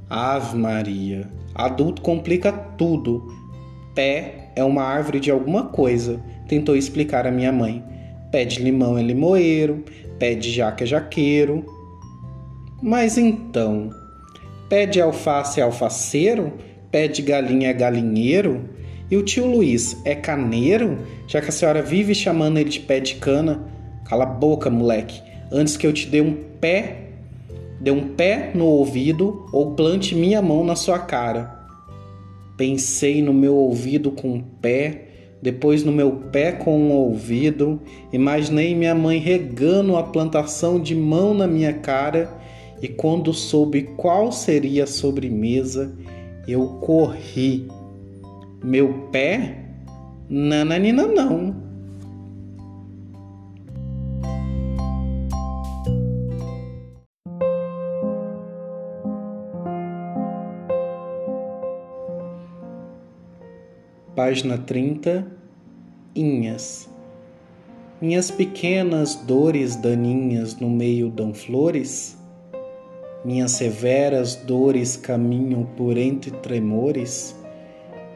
Ave 0.08 0.56
Maria, 0.56 1.28
adulto 1.56 2.04
complica 2.04 2.52
tudo. 2.52 3.34
Pé 3.96 4.39
é 4.56 4.64
uma 4.64 4.84
árvore 4.84 5.20
de 5.20 5.32
alguma 5.32 5.66
coisa, 5.68 6.20
tentou 6.48 6.76
explicar 6.76 7.28
a 7.28 7.32
minha 7.32 7.52
mãe. 7.52 7.84
Pé 8.32 8.46
de 8.46 8.62
limão 8.62 8.98
é 8.98 9.02
limoeiro, 9.02 9.84
pé 10.18 10.36
de 10.36 10.52
jaca 10.52 10.84
é 10.84 10.88
jaqueiro. 10.88 11.66
Mas 12.82 13.18
então, 13.18 13.90
pé 14.70 14.86
de 14.86 15.02
alface 15.02 15.60
é 15.60 15.64
alfaceiro, 15.64 16.54
pé 16.92 17.08
de 17.08 17.22
galinha 17.22 17.70
é 17.70 17.74
galinheiro? 17.74 18.62
E 19.12 19.18
o 19.18 19.24
tio 19.24 19.48
Luiz 19.48 19.98
é 20.06 20.14
caneiro, 20.14 21.00
já 21.28 21.42
que 21.42 21.50
a 21.50 21.52
senhora 21.52 21.82
vive 21.82 22.14
chamando 22.14 22.58
ele 22.60 22.70
de 22.70 22.80
pé 22.80 23.00
de 23.00 23.16
cana? 23.16 23.68
Cala 24.06 24.24
a 24.24 24.28
boca, 24.28 24.70
moleque, 24.70 25.22
antes 25.52 25.76
que 25.76 25.88
eu 25.88 25.94
te 25.94 26.08
dê 26.08 26.22
um 26.22 26.36
pé, 26.62 27.10
dê 27.80 27.90
um 27.90 28.10
pé 28.16 28.52
no 28.54 28.66
ouvido 28.66 29.48
ou 29.52 29.74
plante 29.76 30.14
minha 30.14 30.42
mão 30.42 30.64
na 30.64 30.76
sua 30.76 31.00
cara. 31.00 31.59
Pensei 32.60 33.22
no 33.22 33.34
meu 33.34 33.56
ouvido 33.56 34.12
com 34.12 34.36
o 34.36 34.44
pé, 34.44 35.06
depois 35.42 35.86
no 35.86 35.94
meu 35.94 36.12
pé 36.12 36.52
com 36.52 36.90
o 36.90 36.92
ouvido, 36.92 37.80
imaginei 38.12 38.76
minha 38.76 38.94
mãe 38.94 39.18
regando 39.18 39.96
a 39.96 40.04
plantação 40.04 40.78
de 40.78 40.94
mão 40.94 41.34
na 41.34 41.48
minha 41.48 41.72
cara, 41.72 42.38
e 42.82 42.90
quando 42.90 43.34
soube 43.34 43.84
qual 43.96 44.30
seria 44.34 44.84
a 44.84 44.88
sobremesa, 44.88 45.96
eu 46.46 46.68
corri. 46.82 47.66
Meu 48.62 49.08
pé? 49.10 49.64
Nananina 50.30 51.08
não. 51.08 51.56
Página 64.20 64.58
30, 64.58 65.26
Inhas. 66.14 66.90
Minhas 68.02 68.30
pequenas 68.30 69.16
dores 69.16 69.78
daninhas 69.78 70.58
no 70.58 70.70
meio 70.70 71.10
dão 71.10 71.34
flores? 71.34 72.18
Minhas 73.24 73.52
severas 73.52 74.36
dores 74.36 74.98
caminham 74.98 75.64
por 75.64 75.98
entre 75.98 76.32
tremores? 76.32 77.34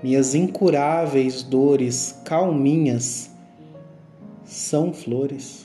Minhas 0.04 0.36
incuráveis 0.36 1.42
dores 1.42 2.22
calminhas 2.26 3.32
são 4.44 4.92
flores? 4.92 5.63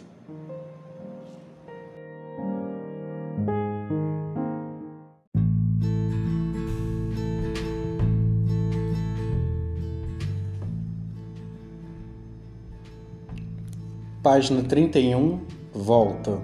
Página 14.31 14.63
31, 14.63 15.41
volta. 15.73 16.39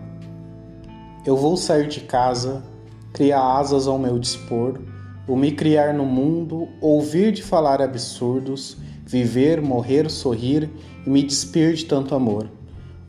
Eu 1.26 1.36
vou 1.36 1.54
sair 1.54 1.86
de 1.86 2.00
casa, 2.00 2.64
criar 3.12 3.58
asas 3.58 3.86
ao 3.86 3.98
meu 3.98 4.18
dispor, 4.18 4.80
vou 5.26 5.36
me 5.36 5.52
criar 5.52 5.92
no 5.92 6.06
mundo, 6.06 6.66
ouvir 6.80 7.30
de 7.30 7.42
falar 7.42 7.82
absurdos, 7.82 8.78
viver, 9.04 9.60
morrer, 9.60 10.10
sorrir 10.10 10.70
e 11.06 11.10
me 11.10 11.22
despir 11.22 11.74
de 11.74 11.84
tanto 11.84 12.14
amor. 12.14 12.48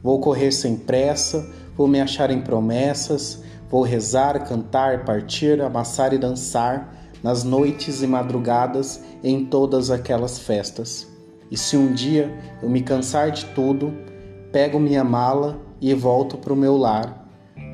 Vou 0.04 0.20
correr 0.20 0.52
sem 0.52 0.76
pressa, 0.76 1.50
vou 1.74 1.88
me 1.88 2.02
achar 2.02 2.30
em 2.30 2.42
promessas, 2.42 3.42
vou 3.70 3.82
rezar, 3.82 4.46
cantar, 4.46 5.06
partir, 5.06 5.62
amassar 5.62 6.14
e 6.14 6.18
dançar 6.18 6.94
nas 7.24 7.46
noites 7.46 8.02
e 8.02 8.08
madrugadas 8.08 9.02
em 9.24 9.46
todas 9.46 9.90
aquelas 9.90 10.38
festas. 10.38 11.08
E 11.50 11.56
se 11.56 11.78
um 11.78 11.94
dia 11.94 12.30
eu 12.62 12.70
me 12.70 12.82
cansar 12.82 13.32
de 13.32 13.46
tudo, 13.46 14.14
pego 14.56 14.80
minha 14.80 15.04
mala 15.04 15.60
e 15.82 15.94
volto 15.94 16.38
para 16.38 16.54
o 16.54 16.56
meu 16.56 16.78
lar. 16.78 17.28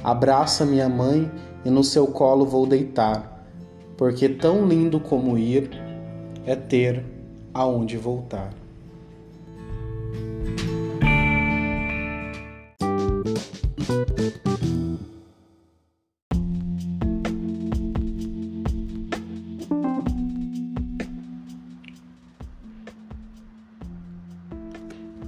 Abraço 0.04 0.64
a 0.64 0.66
minha 0.66 0.90
mãe 0.90 1.32
e 1.64 1.70
no 1.70 1.84
seu 1.84 2.08
colo 2.08 2.44
vou 2.44 2.66
deitar, 2.66 3.46
porque 3.96 4.28
tão 4.28 4.68
lindo 4.68 5.00
como 5.00 5.38
ir 5.38 5.70
é 6.44 6.56
ter 6.56 7.06
aonde 7.54 7.98
voltar. 7.98 8.50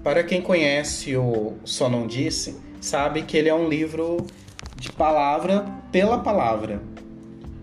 Para 0.03 0.21
quem 0.21 0.41
conhece 0.41 1.15
o 1.15 1.53
Só 1.63 1.87
Não 1.87 2.05
Disse, 2.05 2.59
sabe 2.81 3.21
que 3.21 3.37
ele 3.37 3.47
é 3.47 3.55
um 3.55 3.69
livro 3.69 4.27
de 4.75 4.91
palavra 4.91 5.65
pela 5.93 6.17
palavra. 6.17 6.81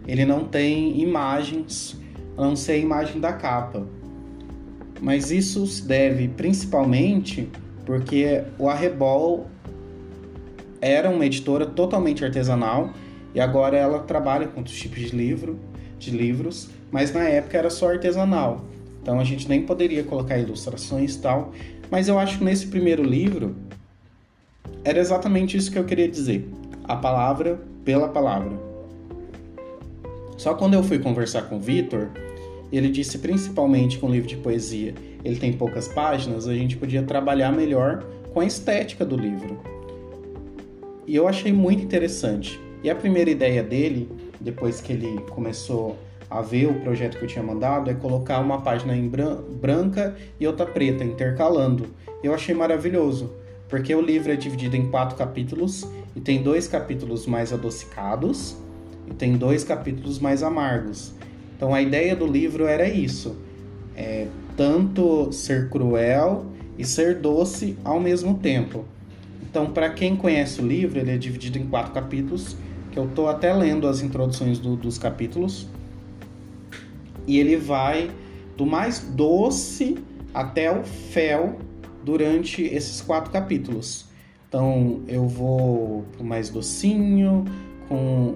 Ele 0.09 0.25
não 0.25 0.45
tem 0.45 0.99
imagens, 1.03 2.01
a 2.39 2.41
não 2.41 2.57
ser 2.57 2.73
a 2.73 2.77
imagem 2.79 3.21
da 3.21 3.35
capa. 3.35 3.87
Mas 5.03 5.31
isso 5.31 5.67
se 5.67 5.87
deve 5.87 6.29
principalmente 6.29 7.47
porque 7.85 8.43
o 8.59 8.71
Arrebol 8.71 9.47
era 10.81 11.11
uma 11.11 11.27
editora 11.27 11.67
totalmente 11.67 12.25
artesanal 12.25 12.91
e 13.35 13.41
agora 13.41 13.77
ela 13.77 13.99
trabalha 13.99 14.47
com 14.47 14.61
outros 14.61 14.79
tipos 14.79 14.99
de 14.99 15.15
livro, 15.15 15.59
de 15.99 16.11
livros, 16.11 16.71
mas 16.91 17.13
na 17.13 17.25
época 17.25 17.59
era 17.59 17.69
só 17.69 17.91
artesanal. 17.91 18.65
Então 19.03 19.21
a 19.21 19.25
gente 19.25 19.47
nem 19.47 19.63
poderia 19.63 20.03
colocar 20.05 20.39
ilustrações 20.39 21.17
e 21.17 21.19
tal, 21.21 21.53
mas 21.91 22.09
eu 22.09 22.19
acho 22.19 22.39
que 22.39 22.45
nesse 22.45 22.67
primeiro 22.69 23.03
livro 23.03 23.57
era 24.85 24.99
exatamente 24.99 25.57
isso 25.57 25.71
que 25.71 25.79
eu 25.79 25.85
queria 25.85 26.09
dizer. 26.09 26.49
A 26.85 26.97
palavra 26.97 27.61
pela 27.85 28.09
palavra. 28.09 28.53
Só 30.37 30.55
quando 30.55 30.75
eu 30.75 30.83
fui 30.83 30.99
conversar 30.99 31.43
com 31.43 31.57
o 31.57 31.61
Vitor, 31.61 32.09
ele 32.73 32.89
disse 32.89 33.19
principalmente 33.19 33.99
com 33.99 34.07
o 34.07 34.11
livro 34.11 34.29
de 34.29 34.37
poesia, 34.37 34.95
ele 35.25 35.37
tem 35.37 35.53
poucas 35.53 35.89
páginas, 35.89 36.47
a 36.47 36.55
gente 36.55 36.77
podia 36.77 37.03
trabalhar 37.03 37.53
melhor 37.53 38.05
com 38.33 38.41
a 38.41 38.47
estética 38.47 39.05
do 39.05 39.17
livro. 39.17 39.61
E 41.07 41.17
eu 41.17 41.27
achei 41.27 41.53
muito 41.53 41.83
interessante. 41.83 42.59
E 42.83 42.89
a 42.89 42.95
primeira 42.95 43.29
ideia 43.29 43.63
dele, 43.63 44.09
depois 44.41 44.81
que 44.81 44.93
ele 44.93 45.21
começou 45.31 45.99
a 46.31 46.41
ver 46.41 46.69
o 46.69 46.75
projeto 46.81 47.19
que 47.19 47.25
eu 47.25 47.29
tinha 47.29 47.43
mandado 47.43 47.91
é 47.91 47.95
colocar 47.95 48.39
uma 48.39 48.61
página 48.61 48.97
em 48.97 49.09
branca 49.09 50.17
e 50.39 50.47
outra 50.47 50.65
preta, 50.65 51.03
intercalando. 51.03 51.89
Eu 52.23 52.33
achei 52.33 52.55
maravilhoso, 52.55 53.33
porque 53.69 53.93
o 53.93 54.01
livro 54.01 54.31
é 54.31 54.37
dividido 54.37 54.77
em 54.77 54.89
quatro 54.89 55.17
capítulos 55.17 55.85
e 56.15 56.21
tem 56.21 56.41
dois 56.41 56.69
capítulos 56.69 57.27
mais 57.27 57.53
adocicados 57.53 58.57
e 59.09 59.15
tem 59.15 59.37
dois 59.37 59.65
capítulos 59.65 60.21
mais 60.21 60.45
amargos. 60.45 61.13
Então 61.57 61.75
a 61.75 61.83
ideia 61.83 62.15
do 62.15 62.27
livro 62.27 62.65
era 62.65 62.89
isso: 62.89 63.37
é, 63.97 64.29
tanto 64.57 65.33
ser 65.33 65.69
cruel 65.69 66.47
e 66.79 66.85
ser 66.85 67.17
doce 67.17 67.77
ao 67.85 67.99
mesmo 67.99 68.39
tempo. 68.39 68.85
Então, 69.43 69.67
para 69.67 69.91
quem 69.91 70.15
conhece 70.15 70.61
o 70.61 70.67
livro, 70.67 71.01
ele 71.01 71.11
é 71.11 71.19
dividido 71.19 71.59
em 71.59 71.67
quatro 71.67 71.93
capítulos, 71.93 72.57
que 72.93 72.99
eu 72.99 73.07
estou 73.07 73.29
até 73.29 73.53
lendo 73.53 73.89
as 73.89 74.01
introduções 74.01 74.61
do, 74.61 74.77
dos 74.77 74.97
capítulos 74.97 75.67
e 77.31 77.39
ele 77.39 77.57
vai 77.57 78.11
do 78.57 78.67
mais 78.67 78.99
doce 78.99 79.97
até 80.35 80.69
o 80.69 80.83
fel 80.83 81.59
durante 82.05 82.63
esses 82.63 83.01
quatro 83.01 83.31
capítulos. 83.31 84.07
Então 84.49 85.03
eu 85.07 85.29
vou 85.29 86.05
pro 86.11 86.25
mais 86.25 86.51
docinho, 86.51 87.45
com 87.89 88.35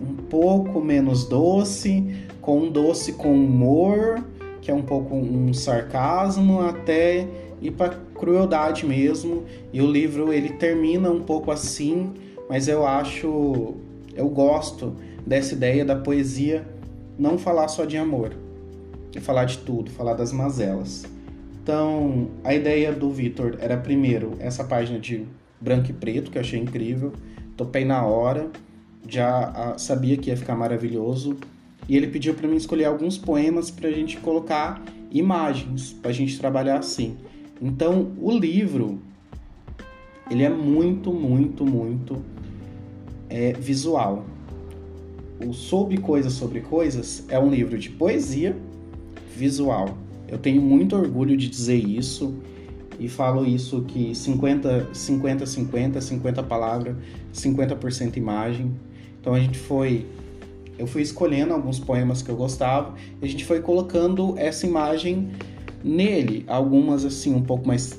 um 0.00 0.14
pouco 0.30 0.80
menos 0.80 1.24
doce, 1.24 2.06
com 2.40 2.60
um 2.60 2.70
doce 2.70 3.14
com 3.14 3.34
humor, 3.34 4.24
que 4.62 4.70
é 4.70 4.74
um 4.74 4.82
pouco 4.82 5.16
um 5.16 5.52
sarcasmo, 5.52 6.60
até 6.60 7.26
ir 7.60 7.72
para 7.72 7.98
crueldade 8.14 8.86
mesmo. 8.86 9.42
E 9.72 9.82
o 9.82 9.90
livro 9.90 10.32
ele 10.32 10.50
termina 10.50 11.10
um 11.10 11.22
pouco 11.22 11.50
assim, 11.50 12.12
mas 12.48 12.68
eu 12.68 12.86
acho, 12.86 13.74
eu 14.14 14.28
gosto 14.28 14.94
dessa 15.26 15.54
ideia 15.54 15.84
da 15.84 15.96
poesia 15.96 16.77
não 17.18 17.36
falar 17.36 17.68
só 17.68 17.84
de 17.84 17.96
amor, 17.96 18.32
e 19.14 19.20
falar 19.20 19.44
de 19.44 19.58
tudo, 19.58 19.90
falar 19.90 20.14
das 20.14 20.32
mazelas. 20.32 21.04
Então, 21.62 22.30
a 22.44 22.54
ideia 22.54 22.92
do 22.92 23.10
Vitor 23.10 23.56
era 23.60 23.76
primeiro 23.76 24.32
essa 24.38 24.64
página 24.64 24.98
de 24.98 25.26
branco 25.60 25.90
e 25.90 25.92
preto, 25.92 26.30
que 26.30 26.38
eu 26.38 26.42
achei 26.42 26.58
incrível. 26.58 27.12
Topei 27.56 27.84
na 27.84 28.04
hora, 28.06 28.50
já 29.06 29.52
ah, 29.54 29.78
sabia 29.78 30.16
que 30.16 30.30
ia 30.30 30.36
ficar 30.36 30.54
maravilhoso. 30.56 31.36
E 31.88 31.96
ele 31.96 32.06
pediu 32.06 32.34
para 32.34 32.46
mim 32.46 32.56
escolher 32.56 32.84
alguns 32.84 33.18
poemas 33.18 33.70
para 33.70 33.88
a 33.88 33.92
gente 33.92 34.18
colocar 34.18 34.82
imagens, 35.10 35.92
para 35.92 36.10
a 36.10 36.14
gente 36.14 36.38
trabalhar 36.38 36.78
assim. 36.78 37.16
Então, 37.60 38.12
o 38.20 38.30
livro, 38.30 39.00
ele 40.30 40.44
é 40.44 40.50
muito, 40.50 41.12
muito, 41.12 41.66
muito 41.66 42.22
é, 43.28 43.52
visual. 43.52 44.24
O 45.44 45.52
Sobre 45.52 45.98
Coisas 45.98 46.32
Sobre 46.32 46.60
Coisas 46.60 47.24
é 47.28 47.38
um 47.38 47.48
livro 47.48 47.78
de 47.78 47.90
poesia 47.90 48.56
visual. 49.36 49.96
Eu 50.26 50.36
tenho 50.36 50.60
muito 50.60 50.96
orgulho 50.96 51.36
de 51.36 51.48
dizer 51.48 51.76
isso 51.76 52.34
e 52.98 53.08
falo 53.08 53.46
isso 53.46 53.82
que 53.82 54.14
50 54.14 54.88
50 54.92 55.46
50 55.46 56.00
50 56.00 56.42
palavras, 56.42 56.96
50% 57.32 58.16
imagem. 58.16 58.74
Então 59.20 59.32
a 59.32 59.40
gente 59.40 59.58
foi 59.58 60.06
eu 60.76 60.86
fui 60.86 61.02
escolhendo 61.02 61.52
alguns 61.52 61.78
poemas 61.78 62.22
que 62.22 62.30
eu 62.30 62.36
gostava 62.36 62.94
e 63.20 63.24
a 63.24 63.28
gente 63.28 63.44
foi 63.44 63.60
colocando 63.60 64.34
essa 64.36 64.66
imagem 64.66 65.30
nele, 65.82 66.44
algumas 66.46 67.04
assim 67.04 67.34
um 67.34 67.42
pouco 67.42 67.66
mais 67.66 67.98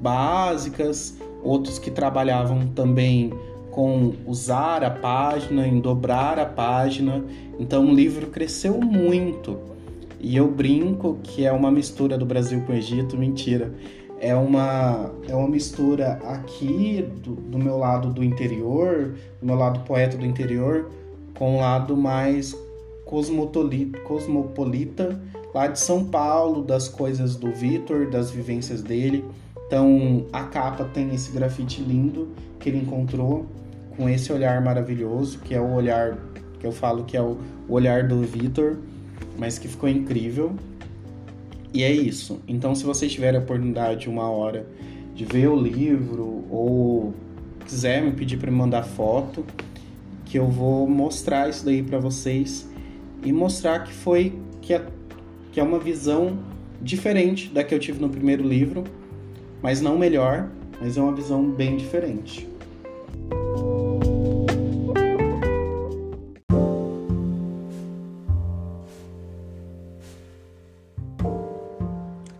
básicas, 0.00 1.16
outros 1.42 1.78
que 1.78 1.90
trabalhavam 1.90 2.66
também 2.68 3.32
com 3.72 4.12
usar 4.26 4.84
a 4.84 4.90
página, 4.90 5.66
em 5.66 5.80
dobrar 5.80 6.38
a 6.38 6.46
página. 6.46 7.24
Então 7.58 7.86
o 7.86 7.94
livro 7.94 8.28
cresceu 8.28 8.80
muito. 8.80 9.58
E 10.20 10.36
eu 10.36 10.48
brinco 10.48 11.18
que 11.22 11.44
é 11.44 11.50
uma 11.50 11.70
mistura 11.70 12.16
do 12.16 12.24
Brasil 12.24 12.62
com 12.64 12.72
o 12.72 12.76
Egito, 12.76 13.16
mentira. 13.16 13.74
É 14.20 14.36
uma, 14.36 15.10
é 15.28 15.34
uma 15.34 15.48
mistura 15.48 16.20
aqui 16.22 17.04
do, 17.24 17.34
do 17.34 17.58
meu 17.58 17.76
lado 17.76 18.12
do 18.12 18.22
interior, 18.22 19.16
do 19.40 19.46
meu 19.46 19.56
lado 19.56 19.80
poeta 19.80 20.16
do 20.16 20.24
interior, 20.24 20.88
com 21.36 21.56
o 21.56 21.60
lado 21.60 21.96
mais 21.96 22.56
cosmopolita, 23.04 25.20
lá 25.52 25.66
de 25.66 25.80
São 25.80 26.04
Paulo, 26.04 26.62
das 26.62 26.88
coisas 26.88 27.34
do 27.34 27.50
Vitor, 27.50 28.08
das 28.08 28.30
vivências 28.30 28.80
dele. 28.80 29.24
Então 29.72 30.26
a 30.30 30.42
capa 30.42 30.84
tem 30.84 31.14
esse 31.14 31.32
grafite 31.32 31.80
lindo 31.80 32.28
que 32.60 32.68
ele 32.68 32.76
encontrou 32.76 33.46
com 33.96 34.06
esse 34.06 34.30
olhar 34.30 34.60
maravilhoso, 34.60 35.38
que 35.38 35.54
é 35.54 35.60
o 35.62 35.72
olhar 35.72 36.18
que 36.60 36.66
eu 36.66 36.72
falo 36.72 37.04
que 37.04 37.16
é 37.16 37.22
o 37.22 37.38
olhar 37.70 38.06
do 38.06 38.20
Vitor 38.20 38.76
mas 39.38 39.58
que 39.58 39.66
ficou 39.66 39.88
incrível. 39.88 40.54
E 41.72 41.82
é 41.82 41.90
isso. 41.90 42.38
Então, 42.46 42.74
se 42.74 42.84
vocês 42.84 43.10
tiverem 43.10 43.40
a 43.40 43.42
oportunidade, 43.42 44.10
uma 44.10 44.28
hora, 44.28 44.66
de 45.14 45.24
ver 45.24 45.48
o 45.48 45.56
livro 45.56 46.44
ou 46.50 47.14
quiser 47.64 48.02
me 48.02 48.12
pedir 48.12 48.36
para 48.36 48.50
me 48.50 48.58
mandar 48.58 48.82
foto, 48.82 49.42
que 50.26 50.38
eu 50.38 50.48
vou 50.48 50.86
mostrar 50.86 51.48
isso 51.48 51.64
daí 51.64 51.82
para 51.82 51.98
vocês 51.98 52.68
e 53.24 53.32
mostrar 53.32 53.84
que 53.84 53.92
foi 53.94 54.38
que 54.60 54.74
é, 54.74 54.84
que 55.50 55.58
é 55.58 55.62
uma 55.62 55.78
visão 55.78 56.38
diferente 56.78 57.48
da 57.48 57.64
que 57.64 57.74
eu 57.74 57.78
tive 57.78 57.98
no 57.98 58.10
primeiro 58.10 58.46
livro, 58.46 58.84
mas 59.62 59.80
não 59.80 59.96
melhor, 59.96 60.48
mas 60.80 60.96
é 60.96 61.00
uma 61.00 61.14
visão 61.14 61.48
bem 61.50 61.76
diferente. 61.76 62.48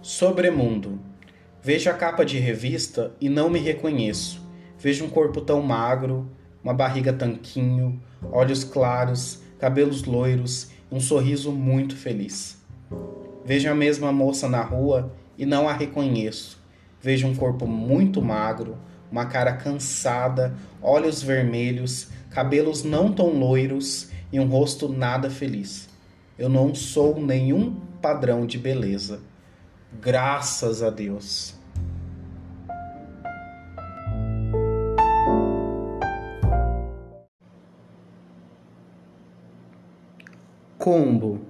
Sobremundo. 0.03 0.99
Vejo 1.63 1.89
a 1.89 1.95
capa 1.95 2.25
de 2.25 2.39
revista 2.39 3.13
e 3.21 3.29
não 3.29 3.49
me 3.49 3.59
reconheço. 3.59 4.43
Vejo 4.79 5.05
um 5.05 5.09
corpo 5.09 5.41
tão 5.41 5.63
magro, 5.63 6.29
uma 6.63 6.75
barriga 6.75 7.13
tanquinho, 7.13 8.01
olhos 8.33 8.65
claros, 8.65 9.41
cabelos 9.59 10.03
loiros 10.03 10.73
um 10.93 11.01
sorriso 11.01 11.51
muito 11.51 11.97
feliz. 11.97 12.63
Vejo 13.45 13.71
a 13.71 13.75
mesma 13.75 14.13
moça 14.13 14.47
na 14.47 14.63
rua 14.63 15.11
e 15.39 15.47
não 15.47 15.67
a 15.67 15.73
reconheço. 15.73 16.62
Vejo 17.03 17.27
um 17.27 17.35
corpo 17.35 17.67
muito 17.67 18.23
magro, 18.23 18.79
uma 19.11 19.27
cara 19.27 19.53
cansada, 19.55 20.55
olhos 20.81 21.23
vermelhos, 21.23 22.09
cabelos 22.31 22.85
não 22.85 23.13
tão 23.13 23.29
loiros 23.29 24.09
e 24.33 24.39
um 24.41 24.47
rosto 24.47 24.89
nada 24.89 25.29
feliz. 25.29 25.89
Eu 26.39 26.49
não 26.49 26.75
sou 26.75 27.21
nenhum 27.21 27.75
padrão 28.01 28.47
de 28.47 28.59
beleza 28.59 29.21
Graças 30.01 30.83
a 30.83 30.89
Deus. 30.89 31.55
Combo, 40.79 41.41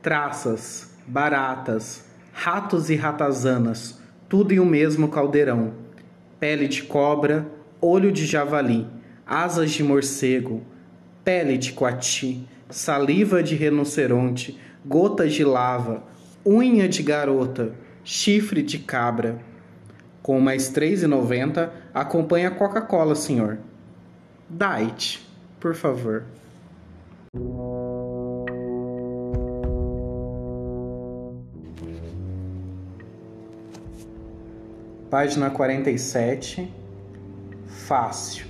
traças, 0.00 0.94
baratas, 1.06 2.04
ratos 2.32 2.88
e 2.88 2.96
ratazanas, 2.96 4.00
tudo 4.28 4.52
em 4.52 4.60
um 4.60 4.64
mesmo 4.64 5.08
caldeirão. 5.08 5.72
Pele 6.38 6.68
de 6.68 6.82
cobra, 6.82 7.46
olho 7.80 8.12
de 8.12 8.26
javali, 8.26 8.86
asas 9.26 9.70
de 9.70 9.82
morcego, 9.82 10.62
pele 11.24 11.56
de 11.56 11.72
coati, 11.72 12.46
saliva 12.68 13.42
de 13.42 13.54
rinoceronte, 13.54 14.58
gotas 14.84 15.32
de 15.32 15.44
lava, 15.44 16.04
unha 16.46 16.88
de 16.88 17.02
garota, 17.02 17.72
chifre 18.04 18.62
de 18.62 18.78
cabra. 18.78 19.38
Com 20.22 20.40
mais 20.40 20.68
R$ 20.68 20.88
3,90, 20.88 21.70
acompanhe 21.94 22.46
a 22.46 22.50
Coca-Cola, 22.50 23.14
senhor. 23.14 23.58
Diet, 24.48 25.26
por 25.58 25.74
favor. 25.74 26.24
Página 35.10 35.50
47. 35.50 36.72
Fácil. 37.66 38.46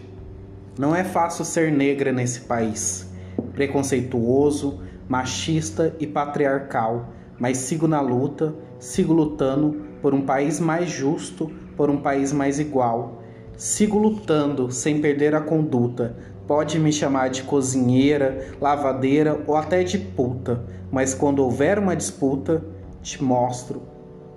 Não 0.79 0.95
é 0.95 1.05
fácil 1.05 1.45
ser 1.45 1.73
negra 1.73 2.13
nesse 2.13 2.41
país. 2.41 3.09
Preconceituoso, 3.53 4.81
machista 5.09 5.95
e 5.99 6.07
patriarcal 6.07 7.13
mas 7.39 7.59
sigo 7.59 7.87
na 7.87 8.01
luta, 8.01 8.55
sigo 8.79 9.13
lutando 9.13 9.85
por 10.03 10.13
um 10.13 10.23
país 10.23 10.59
mais 10.59 10.91
justo, 10.91 11.51
por 11.77 11.89
um 11.89 11.99
país 11.99 12.33
mais 12.33 12.59
igual. 12.59 13.23
Sigo 13.57 13.99
lutando 13.99 14.71
sem 14.71 15.01
perder 15.01 15.35
a 15.35 15.41
conduta. 15.41 16.17
Pode 16.47 16.79
me 16.79 16.93
chamar 16.93 17.29
de 17.29 17.43
cozinheira, 17.43 18.55
lavadeira 18.61 19.41
ou 19.47 19.55
até 19.57 19.85
de 19.85 19.99
puta, 19.99 20.65
mas 20.91 21.15
quando 21.15 21.41
houver 21.41 21.79
uma 21.79 21.95
disputa, 21.95 22.65
te 23.03 23.23
mostro 23.23 23.83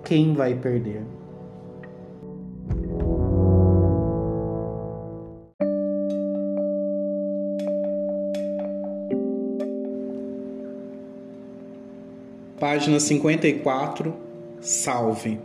quem 0.04 0.34
vai 0.34 0.54
perder. 0.54 1.02
Página 12.62 13.00
54. 13.00 14.14
Salve. 14.60 15.38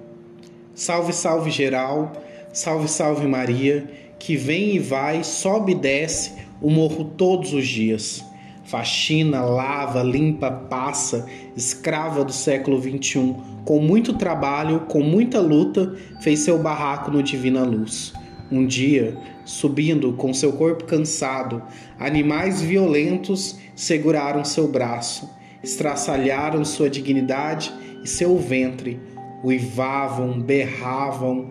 Salve, 0.75 1.12
salve 1.12 1.49
geral. 1.49 2.13
Salve, 2.53 2.88
salve 2.88 3.27
Maria, 3.27 3.89
que 4.19 4.36
vem 4.36 4.75
e 4.75 4.80
vai, 4.80 5.23
sobe 5.23 5.71
e 5.71 5.75
desce 5.75 6.34
o 6.62 6.69
morro 6.69 7.03
todos 7.03 7.53
os 7.53 7.67
dias. 7.67 8.23
Faxina, 8.67 9.41
lava, 9.41 10.03
limpa, 10.03 10.51
passa, 10.51 11.25
escrava 11.56 12.23
do 12.23 12.34
século 12.34 12.82
XXI, 12.82 13.36
com 13.65 13.80
muito 13.80 14.13
trabalho, 14.13 14.82
com 14.82 15.01
muita 15.01 15.39
luta, 15.39 15.95
fez 16.21 16.39
seu 16.39 16.58
barraco 16.58 17.10
no 17.10 17.23
Divina 17.23 17.63
Luz. 17.63 18.13
Um 18.51 18.65
dia, 18.65 19.17
subindo 19.43 20.13
com 20.13 20.34
seu 20.34 20.53
corpo 20.53 20.86
cansado, 20.86 21.62
animais 21.99 22.62
violentos 22.62 23.58
seguraram 23.75 24.43
seu 24.43 24.67
braço 24.67 25.38
estraçalharam 25.63 26.63
sua 26.63 26.89
dignidade 26.89 27.73
e 28.03 28.08
seu 28.08 28.38
ventre, 28.38 28.99
uivavam, 29.43 30.39
berravam, 30.39 31.45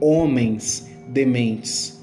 homens 0.00 0.90
dementes. 1.08 2.00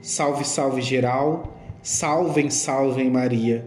Salve, 0.00 0.44
salve 0.44 0.80
geral, 0.80 1.56
salvem, 1.82 2.50
salvem 2.50 3.10
Maria, 3.10 3.66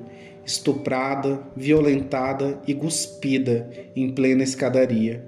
estuprada, 0.49 1.39
violentada 1.55 2.59
e 2.65 2.73
cuspida 2.73 3.69
em 3.95 4.11
plena 4.11 4.43
escadaria. 4.43 5.23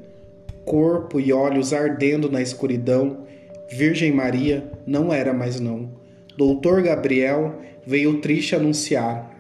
Corpo 0.65 1.19
e 1.19 1.31
olhos 1.31 1.73
ardendo 1.73 2.29
na 2.29 2.41
escuridão, 2.41 3.25
Virgem 3.69 4.12
Maria 4.12 4.71
não 4.86 5.13
era 5.13 5.31
mais 5.31 5.60
não. 5.60 5.91
Doutor 6.36 6.81
Gabriel 6.81 7.62
veio 7.86 8.19
triste 8.19 8.55
anunciar: 8.55 9.31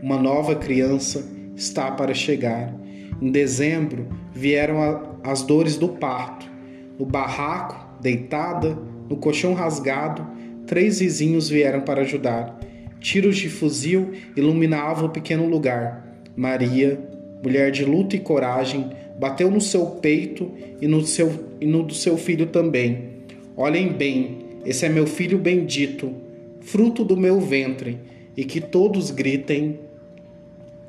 uma 0.00 0.16
nova 0.16 0.54
criança 0.54 1.24
está 1.56 1.90
para 1.90 2.14
chegar. 2.14 2.72
Em 3.20 3.30
dezembro 3.30 4.06
vieram 4.32 4.80
a, 4.80 5.02
as 5.24 5.42
dores 5.42 5.76
do 5.76 5.88
parto. 5.88 6.48
No 6.96 7.04
barraco, 7.04 8.00
deitada, 8.00 8.78
no 9.08 9.16
colchão 9.16 9.52
rasgado, 9.52 10.24
três 10.64 11.00
vizinhos 11.00 11.48
vieram 11.48 11.80
para 11.80 12.02
ajudar. 12.02 12.56
Tiros 13.00 13.36
de 13.36 13.48
fuzil 13.48 14.12
iluminavam 14.36 15.06
o 15.06 15.10
pequeno 15.10 15.46
lugar. 15.46 16.16
Maria, 16.36 16.98
mulher 17.42 17.70
de 17.70 17.84
luta 17.84 18.16
e 18.16 18.20
coragem, 18.20 18.90
bateu 19.18 19.50
no 19.50 19.60
seu 19.60 19.86
peito 19.86 20.50
e 20.80 20.88
no, 20.88 21.04
seu, 21.04 21.48
e 21.60 21.66
no 21.66 21.82
do 21.82 21.94
seu 21.94 22.16
filho 22.16 22.46
também. 22.46 23.14
Olhem 23.56 23.92
bem, 23.92 24.38
esse 24.64 24.86
é 24.86 24.88
meu 24.88 25.06
filho 25.06 25.38
bendito, 25.38 26.12
fruto 26.60 27.04
do 27.04 27.16
meu 27.16 27.40
ventre, 27.40 27.98
e 28.36 28.44
que 28.44 28.60
todos 28.60 29.10
gritem: 29.10 29.78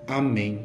Amém. 0.07 0.59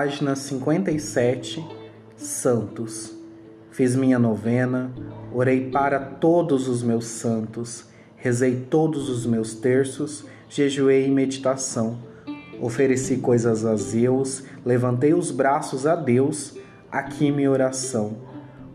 Página 0.00 0.34
57 0.34 1.62
Santos. 2.16 3.14
Fiz 3.70 3.94
minha 3.94 4.18
novena, 4.18 4.90
orei 5.30 5.68
para 5.68 6.00
todos 6.00 6.68
os 6.68 6.82
meus 6.82 7.04
santos 7.04 7.84
Rezei 8.16 8.64
todos 8.70 9.10
os 9.10 9.26
meus 9.26 9.52
terços, 9.52 10.24
jejuei 10.48 11.04
em 11.04 11.10
meditação. 11.10 11.98
Ofereci 12.62 13.18
coisas 13.18 13.66
a 13.66 13.76
Zeus, 13.76 14.42
levantei 14.64 15.12
os 15.12 15.30
braços 15.30 15.86
a 15.86 15.94
Deus, 15.94 16.56
aqui 16.90 17.30
minha 17.30 17.50
oração. 17.50 18.16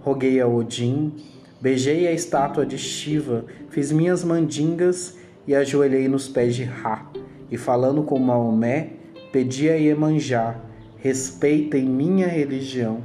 Roguei 0.01 0.39
a 0.39 0.47
Odin, 0.47 1.11
beijei 1.59 2.07
a 2.07 2.11
estátua 2.11 2.67
de 2.67 2.77
Shiva, 2.77 3.45
fiz 3.71 3.91
minhas 3.91 4.23
mandingas 4.23 5.17
e 5.47 5.55
ajoelhei 5.55 6.07
nos 6.07 6.27
pés 6.27 6.55
de 6.55 6.65
Ra. 6.65 7.11
E 7.49 7.57
falando 7.57 8.03
com 8.03 8.19
Maomé, 8.19 8.91
pedi 9.31 9.71
a 9.71 9.75
Iemanjá, 9.75 10.61
respeitem 10.97 11.85
minha 11.85 12.27
religião. 12.27 13.03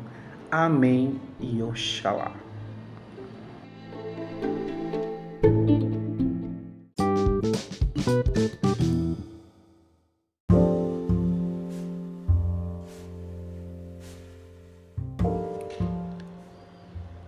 Amém 0.50 1.20
e 1.40 1.62
Oxalá. 1.62 2.34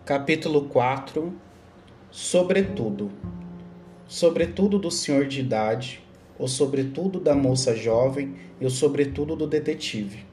Capítulo 0.05 0.69
4 0.69 1.33
Sobretudo 2.11 3.11
Sobretudo 4.07 4.79
do 4.79 4.91
senhor 4.91 5.27
de 5.27 5.41
idade, 5.41 6.03
o 6.39 6.47
sobretudo 6.47 7.19
da 7.19 7.35
moça 7.35 7.75
jovem 7.75 8.35
e 8.61 8.67
o 8.67 8.71
sobretudo 8.71 9.35
do 9.35 9.47
detetive. 9.47 10.32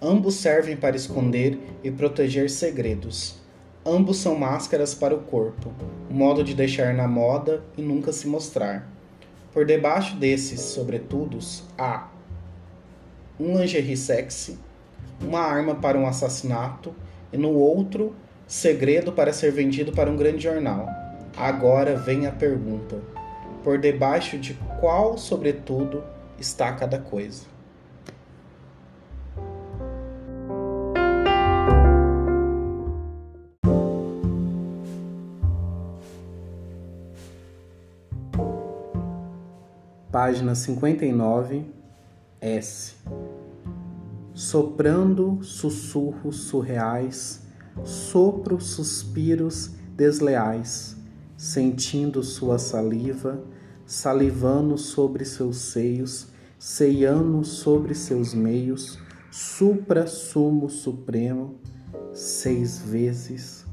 Ambos 0.00 0.36
servem 0.36 0.76
para 0.76 0.94
esconder 0.94 1.58
e 1.82 1.90
proteger 1.90 2.48
segredos. 2.48 3.36
Ambos 3.84 4.18
são 4.18 4.36
máscaras 4.36 4.94
para 4.94 5.14
o 5.14 5.22
corpo, 5.22 5.72
um 6.08 6.14
modo 6.14 6.44
de 6.44 6.54
deixar 6.54 6.94
na 6.94 7.08
moda 7.08 7.64
e 7.76 7.82
nunca 7.82 8.12
se 8.12 8.28
mostrar. 8.28 8.88
Por 9.52 9.64
debaixo 9.64 10.14
desses 10.14 10.60
sobretudos 10.60 11.64
há 11.76 12.06
um 13.40 13.58
lingerie 13.58 13.96
sexy, 13.96 14.56
uma 15.20 15.40
arma 15.40 15.74
para 15.74 15.98
um 15.98 16.06
assassinato 16.06 16.94
e 17.32 17.36
no 17.36 17.50
outro 17.50 18.14
segredo 18.46 19.10
para 19.10 19.32
ser 19.32 19.50
vendido 19.50 19.90
para 19.90 20.10
um 20.10 20.16
grande 20.16 20.44
jornal. 20.44 20.86
Agora 21.36 21.96
vem 21.96 22.24
a 22.26 22.30
pergunta: 22.30 23.00
por 23.64 23.78
debaixo 23.78 24.38
de 24.38 24.54
qual, 24.78 25.18
sobretudo, 25.18 26.04
está 26.38 26.72
cada 26.72 27.00
coisa? 27.00 27.57
Página 40.20 40.52
59, 40.52 41.64
S. 42.40 42.96
Soprando 44.34 45.44
sussurros 45.44 46.40
surreais 46.40 47.42
sopro 47.84 48.60
suspiros 48.60 49.70
desleais, 49.94 50.96
sentindo 51.36 52.24
sua 52.24 52.58
saliva, 52.58 53.44
salivando 53.86 54.76
sobre 54.76 55.24
seus 55.24 55.58
seios, 55.58 56.32
ceiando 56.58 57.44
sobre 57.44 57.94
seus 57.94 58.34
meios, 58.34 58.98
supra-sumo 59.30 60.68
supremo, 60.68 61.60
seis 62.12 62.80
vezes, 62.80 63.64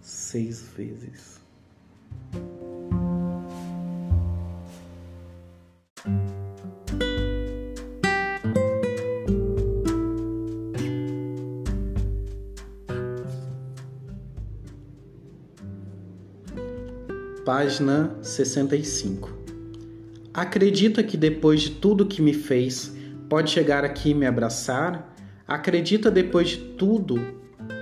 seis 0.00 0.60
vezes. 0.76 1.43
Página 17.56 18.16
65. 18.20 19.30
Acredita 20.34 21.04
que 21.04 21.16
depois 21.16 21.60
de 21.60 21.70
tudo 21.70 22.04
que 22.04 22.20
me 22.20 22.34
fez, 22.34 22.92
pode 23.28 23.52
chegar 23.52 23.84
aqui 23.84 24.10
e 24.10 24.14
me 24.14 24.26
abraçar? 24.26 25.14
Acredita 25.46 26.10
depois 26.10 26.48
de 26.48 26.56
tudo 26.56 27.14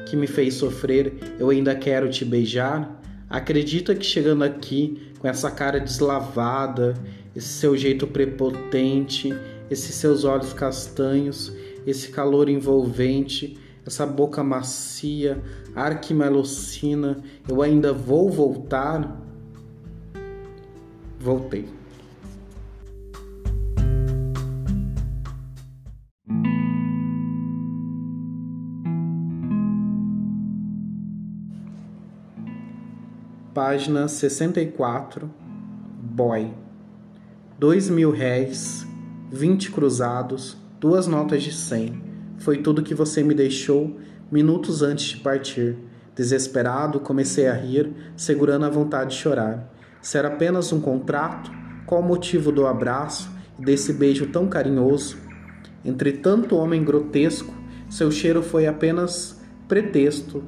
que 0.06 0.14
me 0.14 0.26
fez 0.26 0.52
sofrer, 0.56 1.14
eu 1.38 1.48
ainda 1.48 1.74
quero 1.74 2.10
te 2.10 2.22
beijar? 2.22 3.00
Acredita 3.30 3.94
que 3.94 4.04
chegando 4.04 4.44
aqui 4.44 5.10
com 5.18 5.26
essa 5.26 5.50
cara 5.50 5.80
deslavada, 5.80 6.92
esse 7.34 7.48
seu 7.48 7.74
jeito 7.74 8.06
prepotente, 8.06 9.34
esses 9.70 9.94
seus 9.94 10.22
olhos 10.24 10.52
castanhos, 10.52 11.50
esse 11.86 12.10
calor 12.10 12.50
envolvente, 12.50 13.56
essa 13.86 14.04
boca 14.04 14.44
macia, 14.44 15.42
ar 15.74 15.98
que 15.98 16.12
me 16.12 16.26
alucina, 16.26 17.22
eu 17.48 17.62
ainda 17.62 17.94
vou 17.94 18.28
voltar? 18.28 19.21
Voltei. 21.22 21.68
Página 33.54 34.08
64, 34.08 35.30
boy. 36.02 36.52
Dois 37.56 37.88
mil 37.88 38.10
réis, 38.10 38.84
vinte 39.30 39.70
cruzados, 39.70 40.56
duas 40.80 41.06
notas 41.06 41.44
de 41.44 41.52
cem. 41.52 42.02
Foi 42.38 42.58
tudo 42.58 42.82
que 42.82 42.94
você 42.94 43.22
me 43.22 43.34
deixou 43.34 43.96
minutos 44.30 44.82
antes 44.82 45.04
de 45.04 45.18
partir. 45.18 45.76
Desesperado, 46.16 46.98
comecei 46.98 47.46
a 47.46 47.54
rir, 47.54 47.92
segurando 48.16 48.66
a 48.66 48.70
vontade 48.70 49.10
de 49.10 49.16
chorar. 49.16 49.71
Se 50.02 50.18
era 50.18 50.26
apenas 50.26 50.72
um 50.72 50.80
contrato, 50.80 51.52
qual 51.86 52.02
o 52.02 52.04
motivo 52.04 52.50
do 52.50 52.66
abraço 52.66 53.30
e 53.56 53.64
desse 53.64 53.92
beijo 53.92 54.26
tão 54.26 54.48
carinhoso? 54.48 55.16
Entre 55.84 56.12
tanto 56.12 56.56
homem 56.56 56.82
grotesco, 56.82 57.54
seu 57.88 58.10
cheiro 58.10 58.42
foi 58.42 58.66
apenas 58.66 59.40
pretexto 59.68 60.42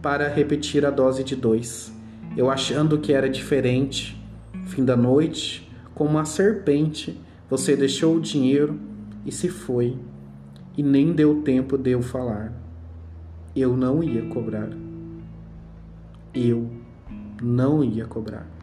para 0.00 0.28
repetir 0.28 0.86
a 0.86 0.90
dose 0.90 1.24
de 1.24 1.34
dois. 1.34 1.92
Eu 2.36 2.48
achando 2.48 2.98
que 2.98 3.12
era 3.12 3.28
diferente. 3.28 4.16
Fim 4.66 4.84
da 4.84 4.96
noite, 4.96 5.68
como 5.92 6.10
uma 6.10 6.24
serpente, 6.24 7.20
você 7.48 7.74
deixou 7.74 8.14
o 8.14 8.20
dinheiro 8.20 8.78
e 9.26 9.32
se 9.32 9.48
foi, 9.48 9.98
e 10.76 10.82
nem 10.84 11.12
deu 11.12 11.42
tempo 11.42 11.76
de 11.76 11.90
eu 11.90 12.00
falar. 12.00 12.52
Eu 13.56 13.76
não 13.76 14.04
ia 14.04 14.22
cobrar. 14.26 14.68
Eu 16.32 16.70
não 17.42 17.82
ia 17.82 18.06
cobrar. 18.06 18.59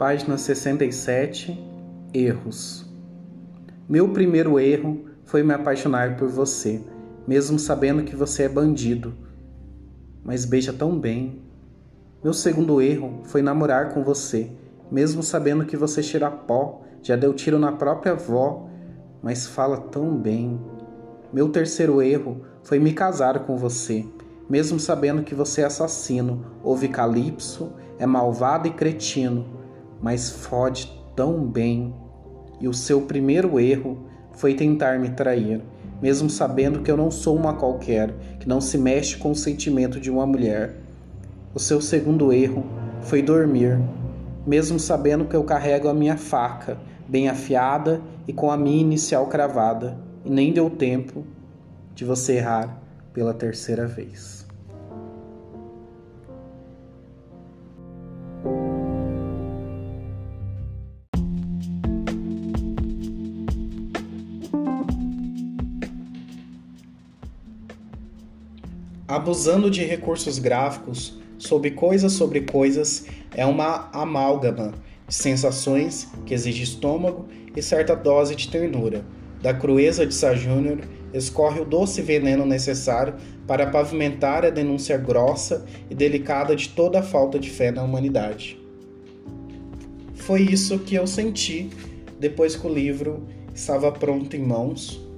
Página 0.00 0.38
67 0.38 1.62
Erros 2.14 2.90
Meu 3.86 4.08
primeiro 4.08 4.58
erro 4.58 5.04
foi 5.26 5.42
me 5.42 5.52
apaixonar 5.52 6.16
por 6.16 6.26
você, 6.26 6.82
mesmo 7.28 7.58
sabendo 7.58 8.02
que 8.02 8.16
você 8.16 8.44
é 8.44 8.48
bandido, 8.48 9.12
mas 10.24 10.46
beija 10.46 10.72
tão 10.72 10.98
bem. 10.98 11.42
Meu 12.24 12.32
segundo 12.32 12.80
erro 12.80 13.20
foi 13.24 13.42
namorar 13.42 13.92
com 13.92 14.02
você, 14.02 14.50
mesmo 14.90 15.22
sabendo 15.22 15.66
que 15.66 15.76
você 15.76 16.02
cheira 16.02 16.30
pó, 16.30 16.80
já 17.02 17.14
deu 17.14 17.34
tiro 17.34 17.58
na 17.58 17.72
própria 17.72 18.12
avó, 18.12 18.70
mas 19.22 19.46
fala 19.46 19.76
tão 19.76 20.16
bem. 20.16 20.58
Meu 21.30 21.50
terceiro 21.50 22.00
erro 22.00 22.40
foi 22.62 22.78
me 22.78 22.94
casar 22.94 23.40
com 23.40 23.58
você, 23.58 24.06
mesmo 24.48 24.80
sabendo 24.80 25.22
que 25.22 25.34
você 25.34 25.60
é 25.60 25.66
assassino, 25.66 26.46
ouve 26.64 26.88
calypso, 26.88 27.74
é 27.98 28.06
malvado 28.06 28.66
e 28.66 28.70
cretino 28.70 29.59
mas 30.00 30.30
fode 30.30 30.90
tão 31.14 31.46
bem. 31.46 31.94
E 32.60 32.68
o 32.68 32.74
seu 32.74 33.02
primeiro 33.02 33.58
erro 33.58 33.98
foi 34.32 34.54
tentar 34.54 34.98
me 34.98 35.10
trair, 35.10 35.60
mesmo 36.00 36.30
sabendo 36.30 36.80
que 36.80 36.90
eu 36.90 36.96
não 36.96 37.10
sou 37.10 37.36
uma 37.36 37.54
qualquer, 37.54 38.14
que 38.38 38.48
não 38.48 38.60
se 38.60 38.78
mexe 38.78 39.16
com 39.16 39.30
o 39.30 39.36
sentimento 39.36 40.00
de 40.00 40.10
uma 40.10 40.26
mulher. 40.26 40.76
O 41.54 41.58
seu 41.58 41.80
segundo 41.80 42.32
erro 42.32 42.64
foi 43.02 43.22
dormir, 43.22 43.78
mesmo 44.46 44.78
sabendo 44.78 45.24
que 45.24 45.36
eu 45.36 45.44
carrego 45.44 45.88
a 45.88 45.94
minha 45.94 46.16
faca, 46.16 46.78
bem 47.08 47.28
afiada 47.28 48.00
e 48.26 48.32
com 48.32 48.50
a 48.50 48.56
minha 48.56 48.80
inicial 48.80 49.26
cravada, 49.26 49.98
e 50.24 50.30
nem 50.30 50.52
deu 50.52 50.70
tempo 50.70 51.24
de 51.94 52.04
você 52.04 52.34
errar 52.34 52.80
pela 53.12 53.34
terceira 53.34 53.86
vez. 53.86 54.39
Abusando 69.20 69.70
de 69.70 69.84
recursos 69.84 70.38
gráficos 70.38 71.20
sobre 71.36 71.72
coisas 71.72 72.14
sobre 72.14 72.40
coisas 72.40 73.04
é 73.34 73.44
uma 73.44 73.90
amálgama 73.92 74.72
de 75.06 75.14
sensações 75.14 76.08
que 76.24 76.32
exige 76.32 76.62
estômago 76.62 77.28
e 77.54 77.60
certa 77.60 77.94
dose 77.94 78.34
de 78.34 78.48
ternura. 78.48 79.04
Da 79.42 79.52
crueza 79.52 80.06
de 80.06 80.14
Sá 80.14 80.34
Júnior 80.34 80.78
escorre 81.12 81.60
o 81.60 81.66
doce 81.66 82.00
veneno 82.00 82.46
necessário 82.46 83.14
para 83.46 83.66
pavimentar 83.66 84.46
a 84.46 84.50
denúncia 84.50 84.96
grossa 84.96 85.66
e 85.90 85.94
delicada 85.94 86.56
de 86.56 86.70
toda 86.70 87.00
a 87.00 87.02
falta 87.02 87.38
de 87.38 87.50
fé 87.50 87.70
na 87.70 87.82
humanidade. 87.82 88.58
Foi 90.14 90.40
isso 90.40 90.78
que 90.78 90.94
eu 90.94 91.06
senti 91.06 91.68
depois 92.18 92.56
que 92.56 92.66
o 92.66 92.72
livro 92.72 93.26
estava 93.54 93.92
pronto 93.92 94.34
em 94.34 94.40
mãos 94.40 95.09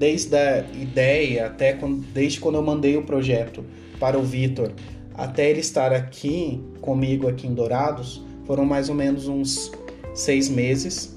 desde 0.00 0.34
a 0.34 0.60
ideia 0.72 1.46
até 1.46 1.74
quando, 1.74 2.00
desde 2.14 2.40
quando 2.40 2.54
eu 2.54 2.62
mandei 2.62 2.96
o 2.96 3.02
projeto 3.02 3.62
para 3.98 4.18
o 4.18 4.22
Vitor 4.22 4.72
até 5.12 5.50
ele 5.50 5.60
estar 5.60 5.92
aqui 5.92 6.58
comigo 6.80 7.28
aqui 7.28 7.46
em 7.46 7.52
Dourados 7.52 8.24
foram 8.46 8.64
mais 8.64 8.88
ou 8.88 8.94
menos 8.94 9.28
uns 9.28 9.70
seis 10.14 10.48
meses. 10.48 11.14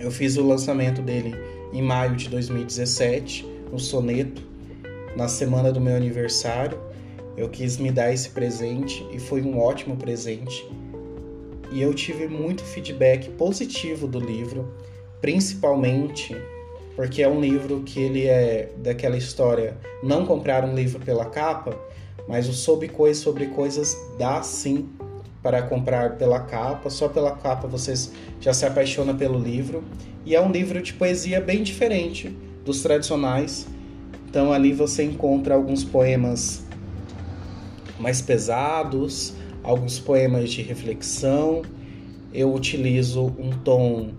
Eu 0.00 0.10
fiz 0.10 0.36
o 0.36 0.44
lançamento 0.44 1.00
dele 1.00 1.36
em 1.72 1.80
maio 1.80 2.16
de 2.16 2.28
2017 2.28 3.46
no 3.70 3.78
Soneto 3.78 4.42
na 5.16 5.28
semana 5.28 5.70
do 5.70 5.80
meu 5.80 5.94
aniversário. 5.94 6.76
Eu 7.36 7.48
quis 7.48 7.76
me 7.76 7.92
dar 7.92 8.12
esse 8.12 8.30
presente 8.30 9.06
e 9.12 9.20
foi 9.20 9.40
um 9.42 9.60
ótimo 9.60 9.96
presente. 9.96 10.68
E 11.70 11.80
eu 11.80 11.94
tive 11.94 12.26
muito 12.26 12.64
feedback 12.64 13.30
positivo 13.30 14.08
do 14.08 14.18
livro, 14.18 14.74
principalmente 15.20 16.36
porque 16.96 17.22
é 17.22 17.28
um 17.28 17.40
livro 17.40 17.82
que 17.82 18.00
ele 18.00 18.26
é 18.26 18.70
daquela 18.78 19.16
história 19.16 19.76
não 20.02 20.24
comprar 20.24 20.64
um 20.64 20.74
livro 20.74 21.00
pela 21.00 21.24
capa, 21.26 21.76
mas 22.28 22.48
o 22.48 22.52
sobre 22.52 22.88
coisas 22.88 23.22
sobre 23.22 23.46
coisas 23.46 23.96
dá 24.18 24.42
sim 24.42 24.88
para 25.42 25.62
comprar 25.62 26.16
pela 26.16 26.40
capa, 26.40 26.88
só 26.88 27.08
pela 27.08 27.32
capa 27.32 27.68
vocês 27.68 28.12
já 28.40 28.52
se 28.54 28.64
apaixonam 28.64 29.16
pelo 29.16 29.38
livro 29.38 29.84
e 30.24 30.34
é 30.34 30.40
um 30.40 30.50
livro 30.50 30.80
de 30.80 30.94
poesia 30.94 31.40
bem 31.40 31.62
diferente 31.62 32.34
dos 32.64 32.80
tradicionais. 32.82 33.66
Então 34.28 34.52
ali 34.52 34.72
você 34.72 35.04
encontra 35.04 35.54
alguns 35.54 35.84
poemas 35.84 36.64
mais 37.98 38.22
pesados, 38.22 39.34
alguns 39.62 39.98
poemas 39.98 40.50
de 40.50 40.62
reflexão. 40.62 41.62
Eu 42.32 42.52
utilizo 42.52 43.26
um 43.38 43.50
tom 43.62 44.12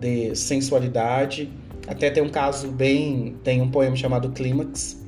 de 0.00 0.34
sensualidade 0.34 1.48
até 1.86 2.10
tem 2.10 2.22
um 2.22 2.28
caso 2.28 2.68
bem. 2.68 3.36
Tem 3.42 3.60
um 3.60 3.70
poema 3.70 3.96
chamado 3.96 4.30
Clímax, 4.30 5.02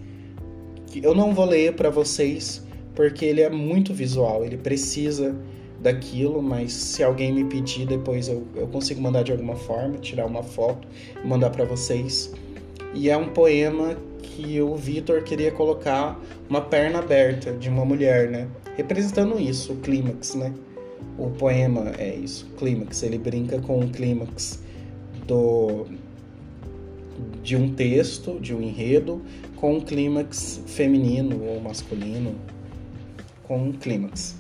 que 0.87 1.05
eu 1.05 1.15
não 1.15 1.35
vou 1.35 1.45
ler 1.45 1.75
para 1.75 1.91
vocês 1.91 2.65
porque 2.95 3.25
ele 3.25 3.41
é 3.41 3.51
muito 3.51 3.93
visual, 3.93 4.45
ele 4.45 4.57
precisa 4.57 5.35
daquilo, 5.81 6.41
mas 6.41 6.73
se 6.73 7.03
alguém 7.03 7.33
me 7.33 7.45
pedir 7.45 7.87
depois 7.87 8.29
eu, 8.29 8.47
eu 8.55 8.67
consigo 8.69 9.01
mandar 9.01 9.23
de 9.23 9.33
alguma 9.33 9.57
forma, 9.57 9.99
tirar 9.99 10.27
uma 10.27 10.43
foto 10.43 10.87
e 11.23 11.27
mandar 11.27 11.51
para 11.51 11.65
vocês. 11.65 12.33
E 12.95 13.11
é 13.11 13.17
um 13.17 13.29
poema 13.29 13.97
que 14.23 14.61
o 14.61 14.77
Vitor 14.77 15.23
queria 15.23 15.51
colocar 15.51 16.19
uma 16.49 16.61
perna 16.61 17.01
aberta 17.01 17.53
de 17.53 17.69
uma 17.69 17.85
mulher, 17.85 18.31
né? 18.31 18.49
Representando 18.77 19.39
isso, 19.39 19.73
o 19.73 19.77
clímax, 19.77 20.35
né? 20.35 20.53
O 21.19 21.31
poema 21.31 21.93
é 21.99 22.15
isso, 22.15 22.47
clímax. 22.57 23.03
Ele 23.03 23.19
brinca 23.19 23.61
com 23.61 23.81
o 23.81 23.89
clímax 23.91 24.63
do, 25.27 25.87
de 27.45 27.55
um 27.55 27.73
texto, 27.73 28.41
de 28.41 28.55
um 28.55 28.63
enredo, 28.63 29.23
com 29.57 29.77
um 29.77 29.81
clímax 29.81 30.63
feminino 30.67 31.45
ou 31.45 31.61
masculino, 31.61 32.35
com 33.43 33.69
um 33.69 33.73
clímax. 33.73 34.35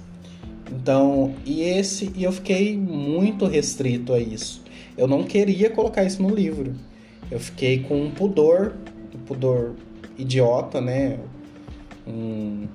Então, 0.72 1.34
e 1.44 1.60
esse, 1.60 2.10
e 2.16 2.24
eu 2.24 2.32
fiquei 2.32 2.76
muito 2.76 3.44
restrito 3.44 4.14
a 4.14 4.18
isso. 4.18 4.62
Eu 4.96 5.06
não 5.06 5.22
queria 5.22 5.68
colocar 5.68 6.02
isso 6.02 6.22
no 6.22 6.34
livro. 6.34 6.74
Eu 7.30 7.38
fiquei 7.38 7.80
com 7.80 8.02
um 8.02 8.10
pudor, 8.10 8.74
um 9.14 9.18
pudor 9.18 9.74
idiota, 10.16 10.80
né? 10.80 11.18
Um 12.06 12.66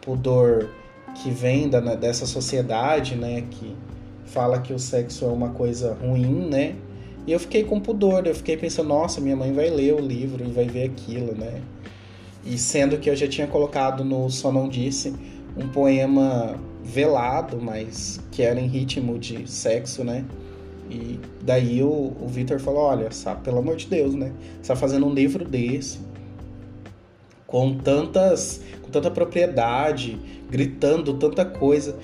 pudor 0.00 0.70
que 1.14 1.30
vem 1.30 1.68
da, 1.68 1.80
dessa 1.94 2.26
sociedade, 2.26 3.14
né? 3.14 3.44
Que 3.48 3.76
fala 4.24 4.60
que 4.60 4.72
o 4.72 4.78
sexo 4.78 5.24
é 5.24 5.28
uma 5.28 5.50
coisa 5.50 5.94
ruim, 5.94 6.48
né? 6.48 6.74
E 7.26 7.32
eu 7.32 7.40
fiquei 7.40 7.64
com 7.64 7.80
pudor, 7.80 8.26
eu 8.26 8.34
fiquei 8.34 8.56
pensando, 8.56 8.88
nossa, 8.88 9.20
minha 9.20 9.34
mãe 9.34 9.52
vai 9.52 9.68
ler 9.68 9.94
o 9.94 10.00
livro 10.00 10.44
e 10.44 10.50
vai 10.50 10.66
ver 10.66 10.84
aquilo, 10.84 11.34
né? 11.34 11.60
E 12.44 12.56
sendo 12.56 12.98
que 12.98 13.10
eu 13.10 13.16
já 13.16 13.26
tinha 13.26 13.48
colocado 13.48 14.04
no 14.04 14.30
Só 14.30 14.52
Não 14.52 14.68
Disse 14.68 15.12
um 15.56 15.68
poema 15.68 16.54
velado, 16.84 17.58
mas 17.60 18.20
que 18.30 18.42
era 18.42 18.60
em 18.60 18.68
ritmo 18.68 19.18
de 19.18 19.50
sexo, 19.50 20.04
né? 20.04 20.24
E 20.88 21.18
daí 21.42 21.82
o, 21.82 22.12
o 22.20 22.28
Victor 22.28 22.60
falou, 22.60 22.82
olha, 22.82 23.10
sabe, 23.10 23.42
pelo 23.42 23.58
amor 23.58 23.74
de 23.74 23.86
Deus, 23.86 24.14
né? 24.14 24.32
Você 24.62 24.68
tá 24.68 24.76
fazendo 24.76 25.04
um 25.06 25.12
livro 25.12 25.44
desse, 25.44 25.98
com 27.44 27.74
tantas, 27.74 28.60
com 28.82 28.90
tanta 28.90 29.10
propriedade, 29.10 30.16
gritando 30.48 31.14
tanta 31.14 31.44
coisa 31.44 31.96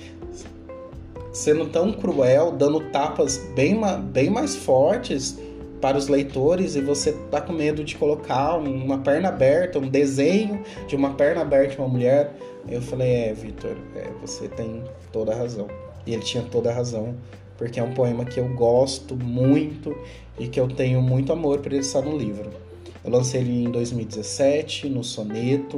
sendo 1.33 1.65
tão 1.65 1.91
cruel, 1.91 2.51
dando 2.51 2.79
tapas 2.91 3.37
bem, 3.55 3.81
bem 4.11 4.29
mais 4.29 4.55
fortes 4.55 5.37
para 5.81 5.97
os 5.97 6.07
leitores 6.07 6.75
e 6.75 6.81
você 6.81 7.11
tá 7.29 7.41
com 7.41 7.51
medo 7.51 7.83
de 7.83 7.97
colocar 7.97 8.55
uma 8.55 8.99
perna 8.99 9.27
aberta, 9.27 9.79
um 9.79 9.89
desenho 9.89 10.63
de 10.87 10.95
uma 10.95 11.15
perna 11.15 11.41
aberta 11.41 11.75
de 11.75 11.79
uma 11.79 11.89
mulher. 11.89 12.33
Eu 12.69 12.81
falei, 12.81 13.11
é, 13.11 13.33
Vitor, 13.33 13.75
é, 13.95 14.07
você 14.21 14.47
tem 14.47 14.81
toda 15.11 15.33
a 15.33 15.35
razão. 15.35 15.67
E 16.05 16.13
ele 16.13 16.23
tinha 16.23 16.43
toda 16.43 16.69
a 16.69 16.73
razão, 16.73 17.15
porque 17.57 17.79
é 17.79 17.83
um 17.83 17.93
poema 17.93 18.23
que 18.23 18.39
eu 18.39 18.47
gosto 18.53 19.15
muito 19.15 19.93
e 20.39 20.47
que 20.47 20.59
eu 20.59 20.67
tenho 20.67 21.01
muito 21.01 21.33
amor 21.33 21.59
por 21.59 21.73
ele 21.73 21.81
estar 21.81 22.01
no 22.01 22.17
livro. 22.17 22.62
Eu 23.03 23.11
lancei 23.11 23.41
ele 23.41 23.65
em 23.65 23.69
2017, 23.69 24.87
no 24.87 25.03
Soneto, 25.03 25.77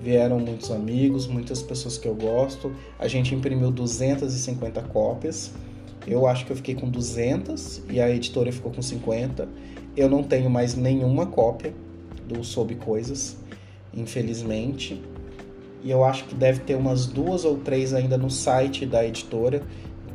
vieram 0.00 0.38
muitos 0.40 0.70
amigos, 0.70 1.26
muitas 1.26 1.62
pessoas 1.62 1.98
que 1.98 2.08
eu 2.08 2.14
gosto. 2.14 2.72
A 2.98 3.06
gente 3.06 3.34
imprimiu 3.34 3.70
250 3.70 4.80
cópias. 4.82 5.52
Eu 6.06 6.26
acho 6.26 6.46
que 6.46 6.52
eu 6.52 6.56
fiquei 6.56 6.74
com 6.74 6.88
200 6.88 7.82
e 7.90 8.00
a 8.00 8.10
editora 8.10 8.50
ficou 8.50 8.72
com 8.72 8.80
50. 8.80 9.48
Eu 9.96 10.08
não 10.08 10.22
tenho 10.22 10.48
mais 10.48 10.74
nenhuma 10.74 11.26
cópia 11.26 11.74
do 12.26 12.42
Sob 12.42 12.74
Coisas, 12.76 13.36
infelizmente. 13.94 15.00
E 15.84 15.90
eu 15.90 16.02
acho 16.04 16.24
que 16.24 16.34
deve 16.34 16.60
ter 16.60 16.74
umas 16.74 17.06
duas 17.06 17.44
ou 17.44 17.58
três 17.58 17.92
ainda 17.92 18.16
no 18.16 18.30
site 18.30 18.86
da 18.86 19.06
editora. 19.06 19.62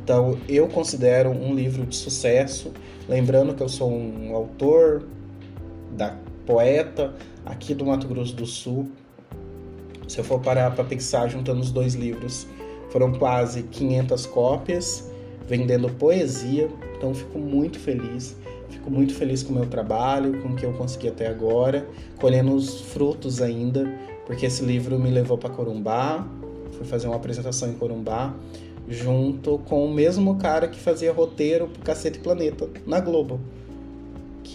Então, 0.02 0.38
eu 0.48 0.66
considero 0.68 1.30
um 1.30 1.54
livro 1.54 1.86
de 1.86 1.94
sucesso, 1.94 2.72
lembrando 3.08 3.54
que 3.54 3.62
eu 3.62 3.68
sou 3.68 3.92
um 3.92 4.34
autor, 4.34 5.06
da 5.96 6.16
poeta 6.48 7.12
aqui 7.44 7.74
do 7.74 7.84
Mato 7.84 8.08
Grosso 8.08 8.34
do 8.34 8.46
Sul. 8.46 8.90
Se 10.08 10.18
eu 10.18 10.24
for 10.24 10.40
parar 10.40 10.70
para 10.70 10.82
pensar 10.82 11.28
juntando 11.28 11.60
os 11.60 11.70
dois 11.70 11.92
livros, 11.92 12.46
foram 12.88 13.12
quase 13.12 13.64
500 13.64 14.24
cópias 14.24 15.12
vendendo 15.46 15.90
poesia. 15.90 16.70
Então, 16.96 17.12
fico 17.12 17.38
muito 17.38 17.78
feliz. 17.78 18.34
Fico 18.70 18.90
muito 18.90 19.14
feliz 19.14 19.42
com 19.42 19.52
o 19.52 19.56
meu 19.56 19.66
trabalho, 19.66 20.40
com 20.40 20.48
o 20.48 20.56
que 20.56 20.64
eu 20.64 20.72
consegui 20.72 21.08
até 21.08 21.26
agora, 21.26 21.86
colhendo 22.18 22.54
os 22.54 22.80
frutos 22.80 23.42
ainda, 23.42 23.86
porque 24.26 24.46
esse 24.46 24.64
livro 24.64 24.98
me 24.98 25.10
levou 25.10 25.36
para 25.36 25.50
Corumbá, 25.50 26.26
fui 26.72 26.86
fazer 26.86 27.06
uma 27.06 27.16
apresentação 27.16 27.68
em 27.68 27.74
Corumbá 27.74 28.34
junto 28.88 29.58
com 29.58 29.84
o 29.84 29.92
mesmo 29.92 30.36
cara 30.36 30.66
que 30.68 30.78
fazia 30.78 31.12
roteiro 31.12 31.68
pro 31.68 31.82
Cacete 31.82 32.18
Planeta 32.18 32.68
na 32.86 33.00
Globo, 33.00 33.38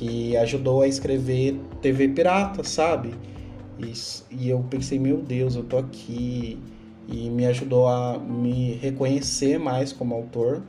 que 0.03 0.35
ajudou 0.35 0.81
a 0.81 0.87
escrever 0.87 1.57
TV 1.81 2.09
Pirata, 2.09 2.61
sabe? 2.61 3.13
E, 3.79 3.93
e 4.31 4.49
eu 4.49 4.59
pensei, 4.69 4.99
meu 4.99 5.17
Deus, 5.17 5.55
eu 5.55 5.63
tô 5.63 5.77
aqui 5.77 6.59
e 7.07 7.29
me 7.29 7.45
ajudou 7.45 7.87
a 7.87 8.19
me 8.19 8.73
reconhecer 8.73 9.57
mais 9.57 9.93
como 9.93 10.13
autor. 10.13 10.61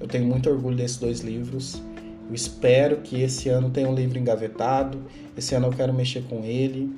Eu 0.00 0.08
tenho 0.08 0.24
muito 0.24 0.48
orgulho 0.48 0.76
desses 0.76 0.96
dois 0.96 1.20
livros. 1.20 1.82
Eu 2.26 2.34
espero 2.34 2.96
que 2.98 3.20
esse 3.20 3.50
ano 3.50 3.68
tenha 3.68 3.86
um 3.86 3.94
livro 3.94 4.18
engavetado. 4.18 4.98
Esse 5.36 5.54
ano 5.54 5.66
eu 5.66 5.72
quero 5.72 5.92
mexer 5.92 6.22
com 6.22 6.42
ele. 6.42 6.90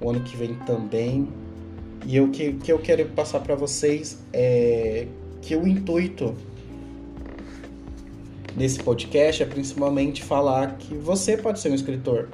O 0.00 0.10
ano 0.10 0.20
que 0.20 0.36
vem 0.36 0.54
também. 0.66 1.28
E 2.06 2.20
o 2.20 2.30
que, 2.30 2.52
que 2.52 2.70
eu 2.70 2.78
quero 2.78 3.04
passar 3.06 3.40
para 3.40 3.56
vocês 3.56 4.22
é 4.32 5.08
que 5.42 5.56
o 5.56 5.66
intuito 5.66 6.36
desse 8.56 8.78
podcast 8.82 9.42
é 9.42 9.46
principalmente 9.46 10.22
falar 10.22 10.76
que 10.76 10.94
você 10.94 11.36
pode 11.36 11.60
ser 11.60 11.70
um 11.70 11.74
escritor. 11.74 12.28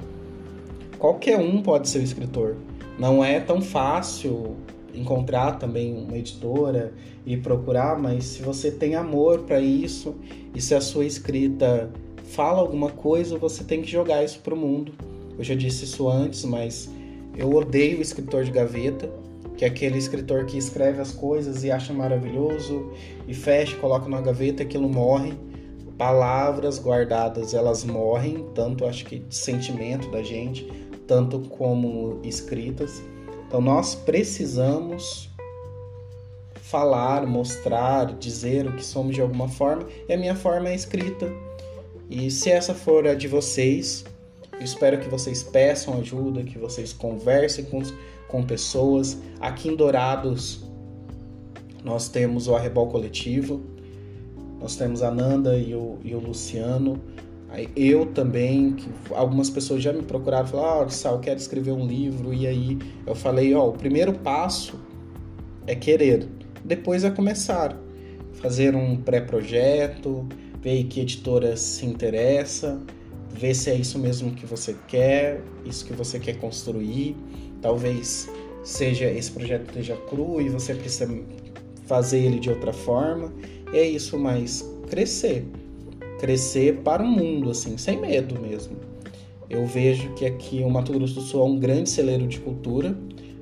Qualquer 0.97 1.37
um 1.37 1.61
pode 1.61 1.89
ser 1.89 1.99
um 1.99 2.03
escritor. 2.03 2.57
Não 2.97 3.23
é 3.23 3.39
tão 3.39 3.61
fácil 3.61 4.55
encontrar 4.93 5.53
também 5.53 5.93
uma 5.93 6.17
editora 6.17 6.93
e 7.25 7.37
procurar, 7.37 7.97
mas 7.97 8.25
se 8.25 8.43
você 8.43 8.69
tem 8.69 8.95
amor 8.95 9.39
para 9.39 9.59
isso 9.59 10.15
e 10.53 10.61
se 10.61 10.75
a 10.75 10.81
sua 10.81 11.05
escrita 11.05 11.89
fala 12.25 12.59
alguma 12.59 12.89
coisa, 12.89 13.37
você 13.37 13.63
tem 13.63 13.81
que 13.81 13.89
jogar 13.89 14.23
isso 14.23 14.39
pro 14.39 14.55
mundo. 14.55 14.93
Eu 15.37 15.43
já 15.43 15.55
disse 15.55 15.85
isso 15.85 16.07
antes, 16.09 16.43
mas 16.45 16.89
eu 17.35 17.51
odeio 17.53 17.99
o 17.99 18.01
escritor 18.01 18.43
de 18.43 18.51
gaveta 18.51 19.09
que 19.61 19.65
é 19.65 19.67
aquele 19.67 19.99
escritor 19.99 20.45
que 20.45 20.57
escreve 20.57 20.99
as 21.01 21.11
coisas 21.11 21.63
e 21.63 21.69
acha 21.69 21.93
maravilhoso 21.93 22.91
e 23.27 23.33
fecha, 23.35 23.77
coloca 23.77 24.09
na 24.09 24.19
gaveta, 24.19 24.63
aquilo 24.63 24.89
morre. 24.89 25.33
Palavras 26.01 26.79
guardadas, 26.79 27.53
elas 27.53 27.83
morrem, 27.83 28.43
tanto 28.55 28.87
acho 28.87 29.05
que 29.05 29.23
sentimento 29.29 30.09
da 30.09 30.23
gente, 30.23 30.65
tanto 31.05 31.41
como 31.41 32.19
escritas. 32.23 33.03
Então 33.45 33.61
nós 33.61 33.93
precisamos 33.93 35.29
falar, 36.55 37.27
mostrar, 37.27 38.15
dizer 38.15 38.65
o 38.65 38.75
que 38.75 38.83
somos 38.83 39.13
de 39.13 39.21
alguma 39.21 39.47
forma, 39.47 39.85
e 40.09 40.11
a 40.11 40.17
minha 40.17 40.33
forma 40.33 40.69
é 40.69 40.73
escrita. 40.73 41.31
E 42.09 42.31
se 42.31 42.49
essa 42.49 42.73
for 42.73 43.05
a 43.05 43.13
de 43.13 43.27
vocês, 43.27 44.03
eu 44.53 44.61
espero 44.61 44.99
que 44.99 45.07
vocês 45.07 45.43
peçam 45.43 45.99
ajuda, 45.99 46.41
que 46.41 46.57
vocês 46.57 46.91
conversem 46.91 47.63
com 47.65 47.79
com 48.27 48.41
pessoas. 48.41 49.19
Aqui 49.39 49.69
em 49.69 49.75
Dourados, 49.75 50.65
nós 51.83 52.09
temos 52.09 52.47
o 52.47 52.55
Arrebol 52.55 52.87
Coletivo, 52.87 53.70
nós 54.61 54.75
temos 54.75 55.01
a 55.01 55.09
Nanda 55.09 55.57
e 55.57 55.73
o, 55.73 55.97
e 56.03 56.13
o 56.13 56.19
Luciano. 56.19 57.01
Eu 57.75 58.05
também, 58.05 58.73
que 58.73 58.87
algumas 59.13 59.49
pessoas 59.49 59.83
já 59.83 59.91
me 59.91 60.03
procuraram, 60.03 60.47
falaram, 60.47 60.83
ah, 60.83 60.89
Sal, 60.89 61.15
eu 61.15 61.19
quero 61.19 61.37
escrever 61.37 61.71
um 61.71 61.85
livro. 61.85 62.33
E 62.33 62.47
aí 62.47 62.77
eu 63.05 63.15
falei, 63.15 63.53
ó, 63.53 63.65
oh, 63.65 63.69
o 63.69 63.73
primeiro 63.73 64.13
passo 64.13 64.79
é 65.67 65.75
querer, 65.75 66.27
depois 66.63 67.03
é 67.03 67.09
começar. 67.09 67.77
Fazer 68.33 68.75
um 68.75 68.95
pré-projeto, 68.95 70.27
ver 70.61 70.85
que 70.85 71.01
editora 71.01 71.57
se 71.57 71.85
interessa, 71.85 72.79
ver 73.29 73.53
se 73.53 73.69
é 73.69 73.75
isso 73.75 73.99
mesmo 73.99 74.31
que 74.31 74.45
você 74.45 74.75
quer, 74.87 75.41
isso 75.65 75.85
que 75.85 75.93
você 75.93 76.19
quer 76.19 76.37
construir. 76.37 77.17
Talvez 77.61 78.29
seja 78.63 79.09
esse 79.09 79.31
projeto 79.31 79.67
esteja 79.67 79.97
cru 80.09 80.39
e 80.39 80.47
você 80.47 80.73
precisa 80.73 81.11
fazer 81.85 82.19
ele 82.19 82.39
de 82.39 82.49
outra 82.49 82.71
forma. 82.71 83.33
É 83.73 83.87
isso, 83.87 84.17
mas 84.17 84.67
crescer. 84.89 85.45
Crescer 86.19 86.77
para 86.77 87.03
o 87.03 87.07
mundo, 87.07 87.49
assim, 87.49 87.77
sem 87.77 87.99
medo 87.99 88.39
mesmo. 88.39 88.75
Eu 89.49 89.65
vejo 89.65 90.13
que 90.13 90.25
aqui 90.25 90.63
o 90.63 90.69
Mato 90.69 90.93
Grosso 90.93 91.15
do 91.15 91.21
Sul 91.21 91.41
é 91.41 91.43
um 91.45 91.59
grande 91.59 91.89
celeiro 91.89 92.27
de 92.27 92.39
cultura, 92.39 92.97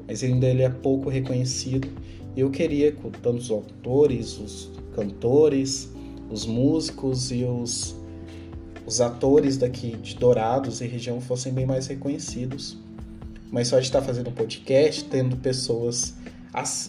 mas 0.07 0.23
ainda 0.23 0.47
ele 0.47 0.63
é 0.63 0.69
pouco 0.69 1.09
reconhecido. 1.09 1.87
Eu 2.35 2.49
queria 2.49 2.91
que 2.91 3.01
tanto 3.21 3.37
os 3.37 3.51
autores, 3.51 4.39
os 4.39 4.71
cantores, 4.95 5.91
os 6.29 6.45
músicos 6.45 7.31
e 7.31 7.43
os, 7.43 7.95
os 8.85 9.01
atores 9.01 9.57
daqui 9.57 9.97
de 9.97 10.15
Dourados 10.15 10.81
e 10.81 10.87
região 10.87 11.19
fossem 11.19 11.53
bem 11.53 11.65
mais 11.65 11.87
reconhecidos 11.87 12.77
mas 13.51 13.67
só 13.67 13.79
de 13.79 13.85
estar 13.85 14.01
fazendo 14.01 14.31
podcast, 14.31 15.03
tendo 15.05 15.35
pessoas 15.37 16.13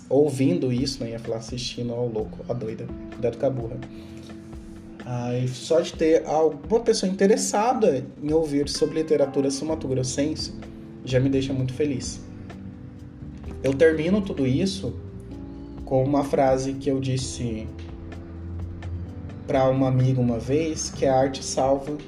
ouvindo 0.09 0.73
isso, 0.73 1.03
né? 1.03 1.11
Ia 1.11 1.19
falar 1.19 1.39
assistindo 1.39 1.93
ao 1.93 2.09
louco, 2.09 2.45
a 2.49 2.53
doida, 2.53 2.87
cuidado 3.13 3.39
com 3.39 3.47
a 3.47 3.51
burra. 3.51 3.81
Aí, 5.05 5.49
só 5.49 5.81
de 5.81 5.93
ter 5.93 6.25
alguma 6.27 6.81
pessoa 6.81 7.11
interessada 7.11 8.05
em 8.23 8.33
ouvir 8.33 8.69
sobre 8.69 9.01
literatura 9.01 9.51
sumatogrossense 9.51 10.55
já 11.05 11.19
me 11.19 11.29
deixa 11.29 11.53
muito 11.53 11.73
feliz. 11.73 12.21
Eu 13.63 13.75
termino 13.75 14.21
tudo 14.23 14.47
isso 14.47 14.95
com 15.85 16.05
uma 16.05 16.23
frase 16.23 16.75
que 16.75 16.91
eu 16.91 17.01
disse 17.01 17.67
para 19.47 19.69
uma 19.69 19.89
amiga 19.89 20.21
uma 20.21 20.39
vez, 20.39 20.91
que 20.91 21.05
a 21.05 21.19
arte 21.19 21.45
salva 21.45 21.99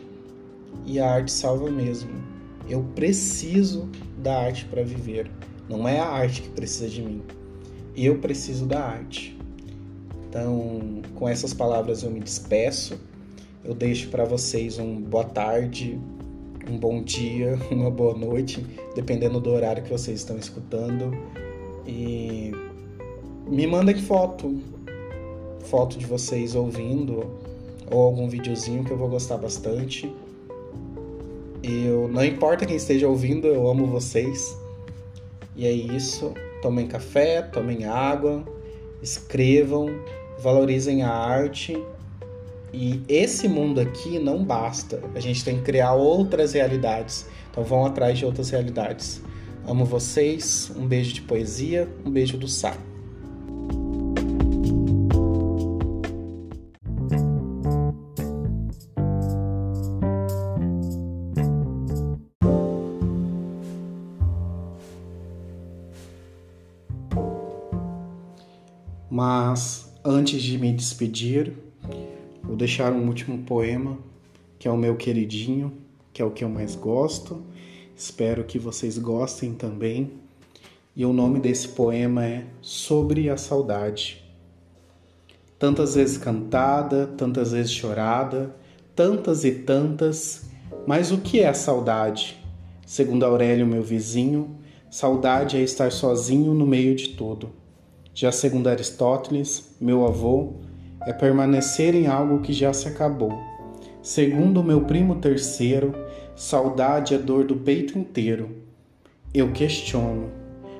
e 0.86 1.00
a 1.00 1.11
arte 1.11 1.32
salva 1.32 1.68
mesmo. 1.70 2.11
Eu 2.68 2.84
preciso 2.94 3.88
da 4.18 4.38
arte 4.38 4.64
para 4.66 4.84
viver. 4.84 5.28
Não 5.68 5.88
é 5.88 5.98
a 5.98 6.07
arte 6.07 6.42
que 6.42 6.48
precisa 6.50 6.88
de 6.88 7.03
mim. 7.03 7.20
Eu 7.97 8.18
preciso 8.18 8.66
da 8.66 8.80
arte. 8.80 9.36
Então, 10.28 11.03
com 11.14 11.28
essas 11.28 11.53
palavras 11.53 12.03
eu 12.03 12.11
me 12.11 12.20
despeço. 12.20 12.99
Eu 13.64 13.74
deixo 13.74 14.09
para 14.09 14.24
vocês 14.24 14.78
um 14.78 15.01
boa 15.01 15.24
tarde, 15.24 16.01
um 16.68 16.78
bom 16.78 17.03
dia, 17.03 17.59
uma 17.70 17.90
boa 17.90 18.16
noite, 18.16 18.64
dependendo 18.95 19.38
do 19.40 19.51
horário 19.51 19.82
que 19.82 19.90
vocês 19.90 20.20
estão 20.20 20.38
escutando. 20.38 21.12
E 21.86 22.53
me 23.47 23.66
mandem 23.66 23.97
foto, 23.97 24.59
foto 25.61 25.99
de 25.99 26.07
vocês 26.07 26.55
ouvindo 26.55 27.30
ou 27.90 28.03
algum 28.03 28.28
videozinho 28.28 28.84
que 28.84 28.90
eu 28.90 28.97
vou 28.97 29.09
gostar 29.09 29.36
bastante. 29.36 30.11
Eu 31.62 32.09
não 32.09 32.24
importa 32.24 32.64
quem 32.64 32.76
esteja 32.76 33.07
ouvindo, 33.07 33.47
eu 33.47 33.68
amo 33.68 33.86
vocês. 33.86 34.57
E 35.55 35.66
é 35.66 35.72
isso. 35.72 36.32
Tomem 36.62 36.86
café, 36.86 37.42
tomem 37.42 37.84
água, 37.84 38.44
escrevam, 39.02 39.88
valorizem 40.38 41.02
a 41.02 41.10
arte. 41.10 41.76
E 42.72 43.02
esse 43.08 43.48
mundo 43.48 43.80
aqui 43.80 44.18
não 44.18 44.42
basta. 44.42 45.02
A 45.14 45.20
gente 45.20 45.44
tem 45.44 45.56
que 45.58 45.62
criar 45.62 45.92
outras 45.92 46.52
realidades. 46.52 47.26
Então 47.50 47.64
vão 47.64 47.84
atrás 47.84 48.18
de 48.18 48.24
outras 48.24 48.48
realidades. 48.48 49.20
Amo 49.66 49.84
vocês. 49.84 50.72
Um 50.74 50.86
beijo 50.86 51.12
de 51.12 51.22
poesia, 51.22 51.88
um 52.06 52.10
beijo 52.10 52.38
do 52.38 52.48
Sá. 52.48 52.76
Mas 69.35 69.91
antes 70.05 70.43
de 70.43 70.59
me 70.59 70.70
despedir, 70.74 71.55
vou 72.43 72.55
deixar 72.55 72.93
um 72.93 73.07
último 73.07 73.39
poema, 73.45 73.97
que 74.59 74.68
é 74.68 74.70
o 74.70 74.76
meu 74.76 74.95
queridinho, 74.95 75.72
que 76.12 76.20
é 76.20 76.24
o 76.24 76.30
que 76.30 76.45
eu 76.45 76.51
mais 76.51 76.76
gosto. 76.76 77.43
Espero 77.97 78.45
que 78.45 78.59
vocês 78.59 78.99
gostem 78.99 79.55
também. 79.55 80.12
E 80.95 81.07
o 81.07 81.14
nome 81.14 81.41
desse 81.41 81.68
poema 81.68 82.26
é 82.26 82.45
Sobre 82.61 83.30
a 83.30 83.39
Saudade. 83.39 84.22
Tantas 85.59 85.95
vezes 85.95 86.18
cantada, 86.18 87.07
tantas 87.16 87.53
vezes 87.53 87.72
chorada, 87.72 88.55
tantas 88.95 89.47
e 89.47 89.53
tantas, 89.53 90.45
mas 90.87 91.11
o 91.11 91.16
que 91.16 91.41
é 91.41 91.49
a 91.49 91.55
saudade? 91.55 92.39
Segundo 92.85 93.24
Aurélio, 93.24 93.66
meu 93.66 93.83
vizinho, 93.83 94.59
saudade 94.91 95.57
é 95.57 95.62
estar 95.62 95.91
sozinho 95.91 96.53
no 96.53 96.66
meio 96.66 96.95
de 96.95 97.09
tudo. 97.14 97.61
Já 98.14 98.30
segundo 98.30 98.68
Aristóteles, 98.68 99.74
meu 99.80 100.06
avô, 100.06 100.54
é 101.06 101.12
permanecer 101.12 101.94
em 101.94 102.06
algo 102.06 102.40
que 102.40 102.52
já 102.52 102.72
se 102.72 102.86
acabou. 102.86 103.32
Segundo 104.02 104.62
meu 104.62 104.82
primo 104.82 105.16
terceiro, 105.16 105.94
saudade 106.36 107.14
é 107.14 107.18
dor 107.18 107.44
do 107.44 107.56
peito 107.56 107.98
inteiro. 107.98 108.50
Eu 109.32 109.50
questiono. 109.52 110.30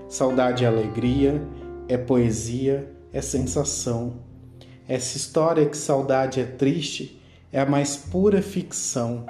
Saudade 0.09 0.65
é 0.65 0.69
alegria, 0.69 1.43
é 1.89 1.97
poesia, 1.97 2.87
é 3.13 3.23
sensação. 3.23 4.19
Essa 4.87 5.17
história 5.17 5.65
que 5.65 5.77
saudade 5.77 6.39
é 6.39 6.45
triste 6.45 7.19
é 7.51 7.61
a 7.61 7.67
mais 7.67 7.97
pura 7.97 8.43
ficção. 8.43 9.25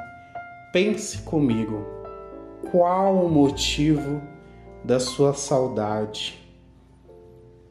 Pense 0.72 1.18
comigo. 1.18 1.84
Qual 2.72 3.24
o 3.24 3.30
motivo 3.30 4.20
da 4.84 4.98
sua 4.98 5.34
saudade? 5.34 6.41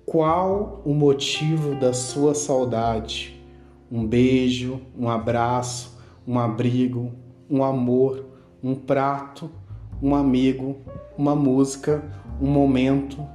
Qual 0.06 0.82
o 0.84 0.93
motivo 0.93 1.76
da 1.76 1.93
sua 1.93 2.34
saudade? 2.34 3.39
Um 3.89 4.06
beijo, 4.06 4.82
um 4.97 5.08
abraço, 5.08 5.97
um 6.28 6.39
abrigo, 6.39 7.12
um 7.49 7.64
amor, 7.64 8.26
um 8.64 8.74
prato, 8.74 9.49
um 10.02 10.16
amigo, 10.16 10.78
uma 11.18 11.36
música, 11.36 12.04
um 12.41 12.47
momento. 12.47 13.26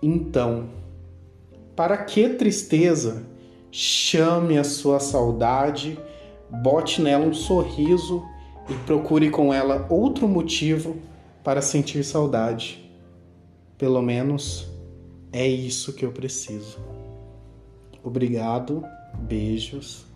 Então, 0.00 0.68
para 1.74 1.96
que 1.98 2.28
tristeza? 2.30 3.26
Chame 3.70 4.56
a 4.56 4.64
sua 4.64 5.00
saudade, 5.00 5.98
bote 6.62 7.02
nela 7.02 7.26
um 7.26 7.34
sorriso 7.34 8.22
e 8.68 8.74
procure 8.86 9.28
com 9.28 9.52
ela 9.52 9.86
outro 9.90 10.28
motivo 10.28 10.96
para 11.42 11.60
sentir 11.60 12.04
saudade. 12.04 12.88
Pelo 13.76 14.00
menos 14.00 14.73
é 15.34 15.48
isso 15.48 15.92
que 15.92 16.04
eu 16.04 16.12
preciso. 16.12 16.78
Obrigado, 18.04 18.84
beijos 19.18 20.06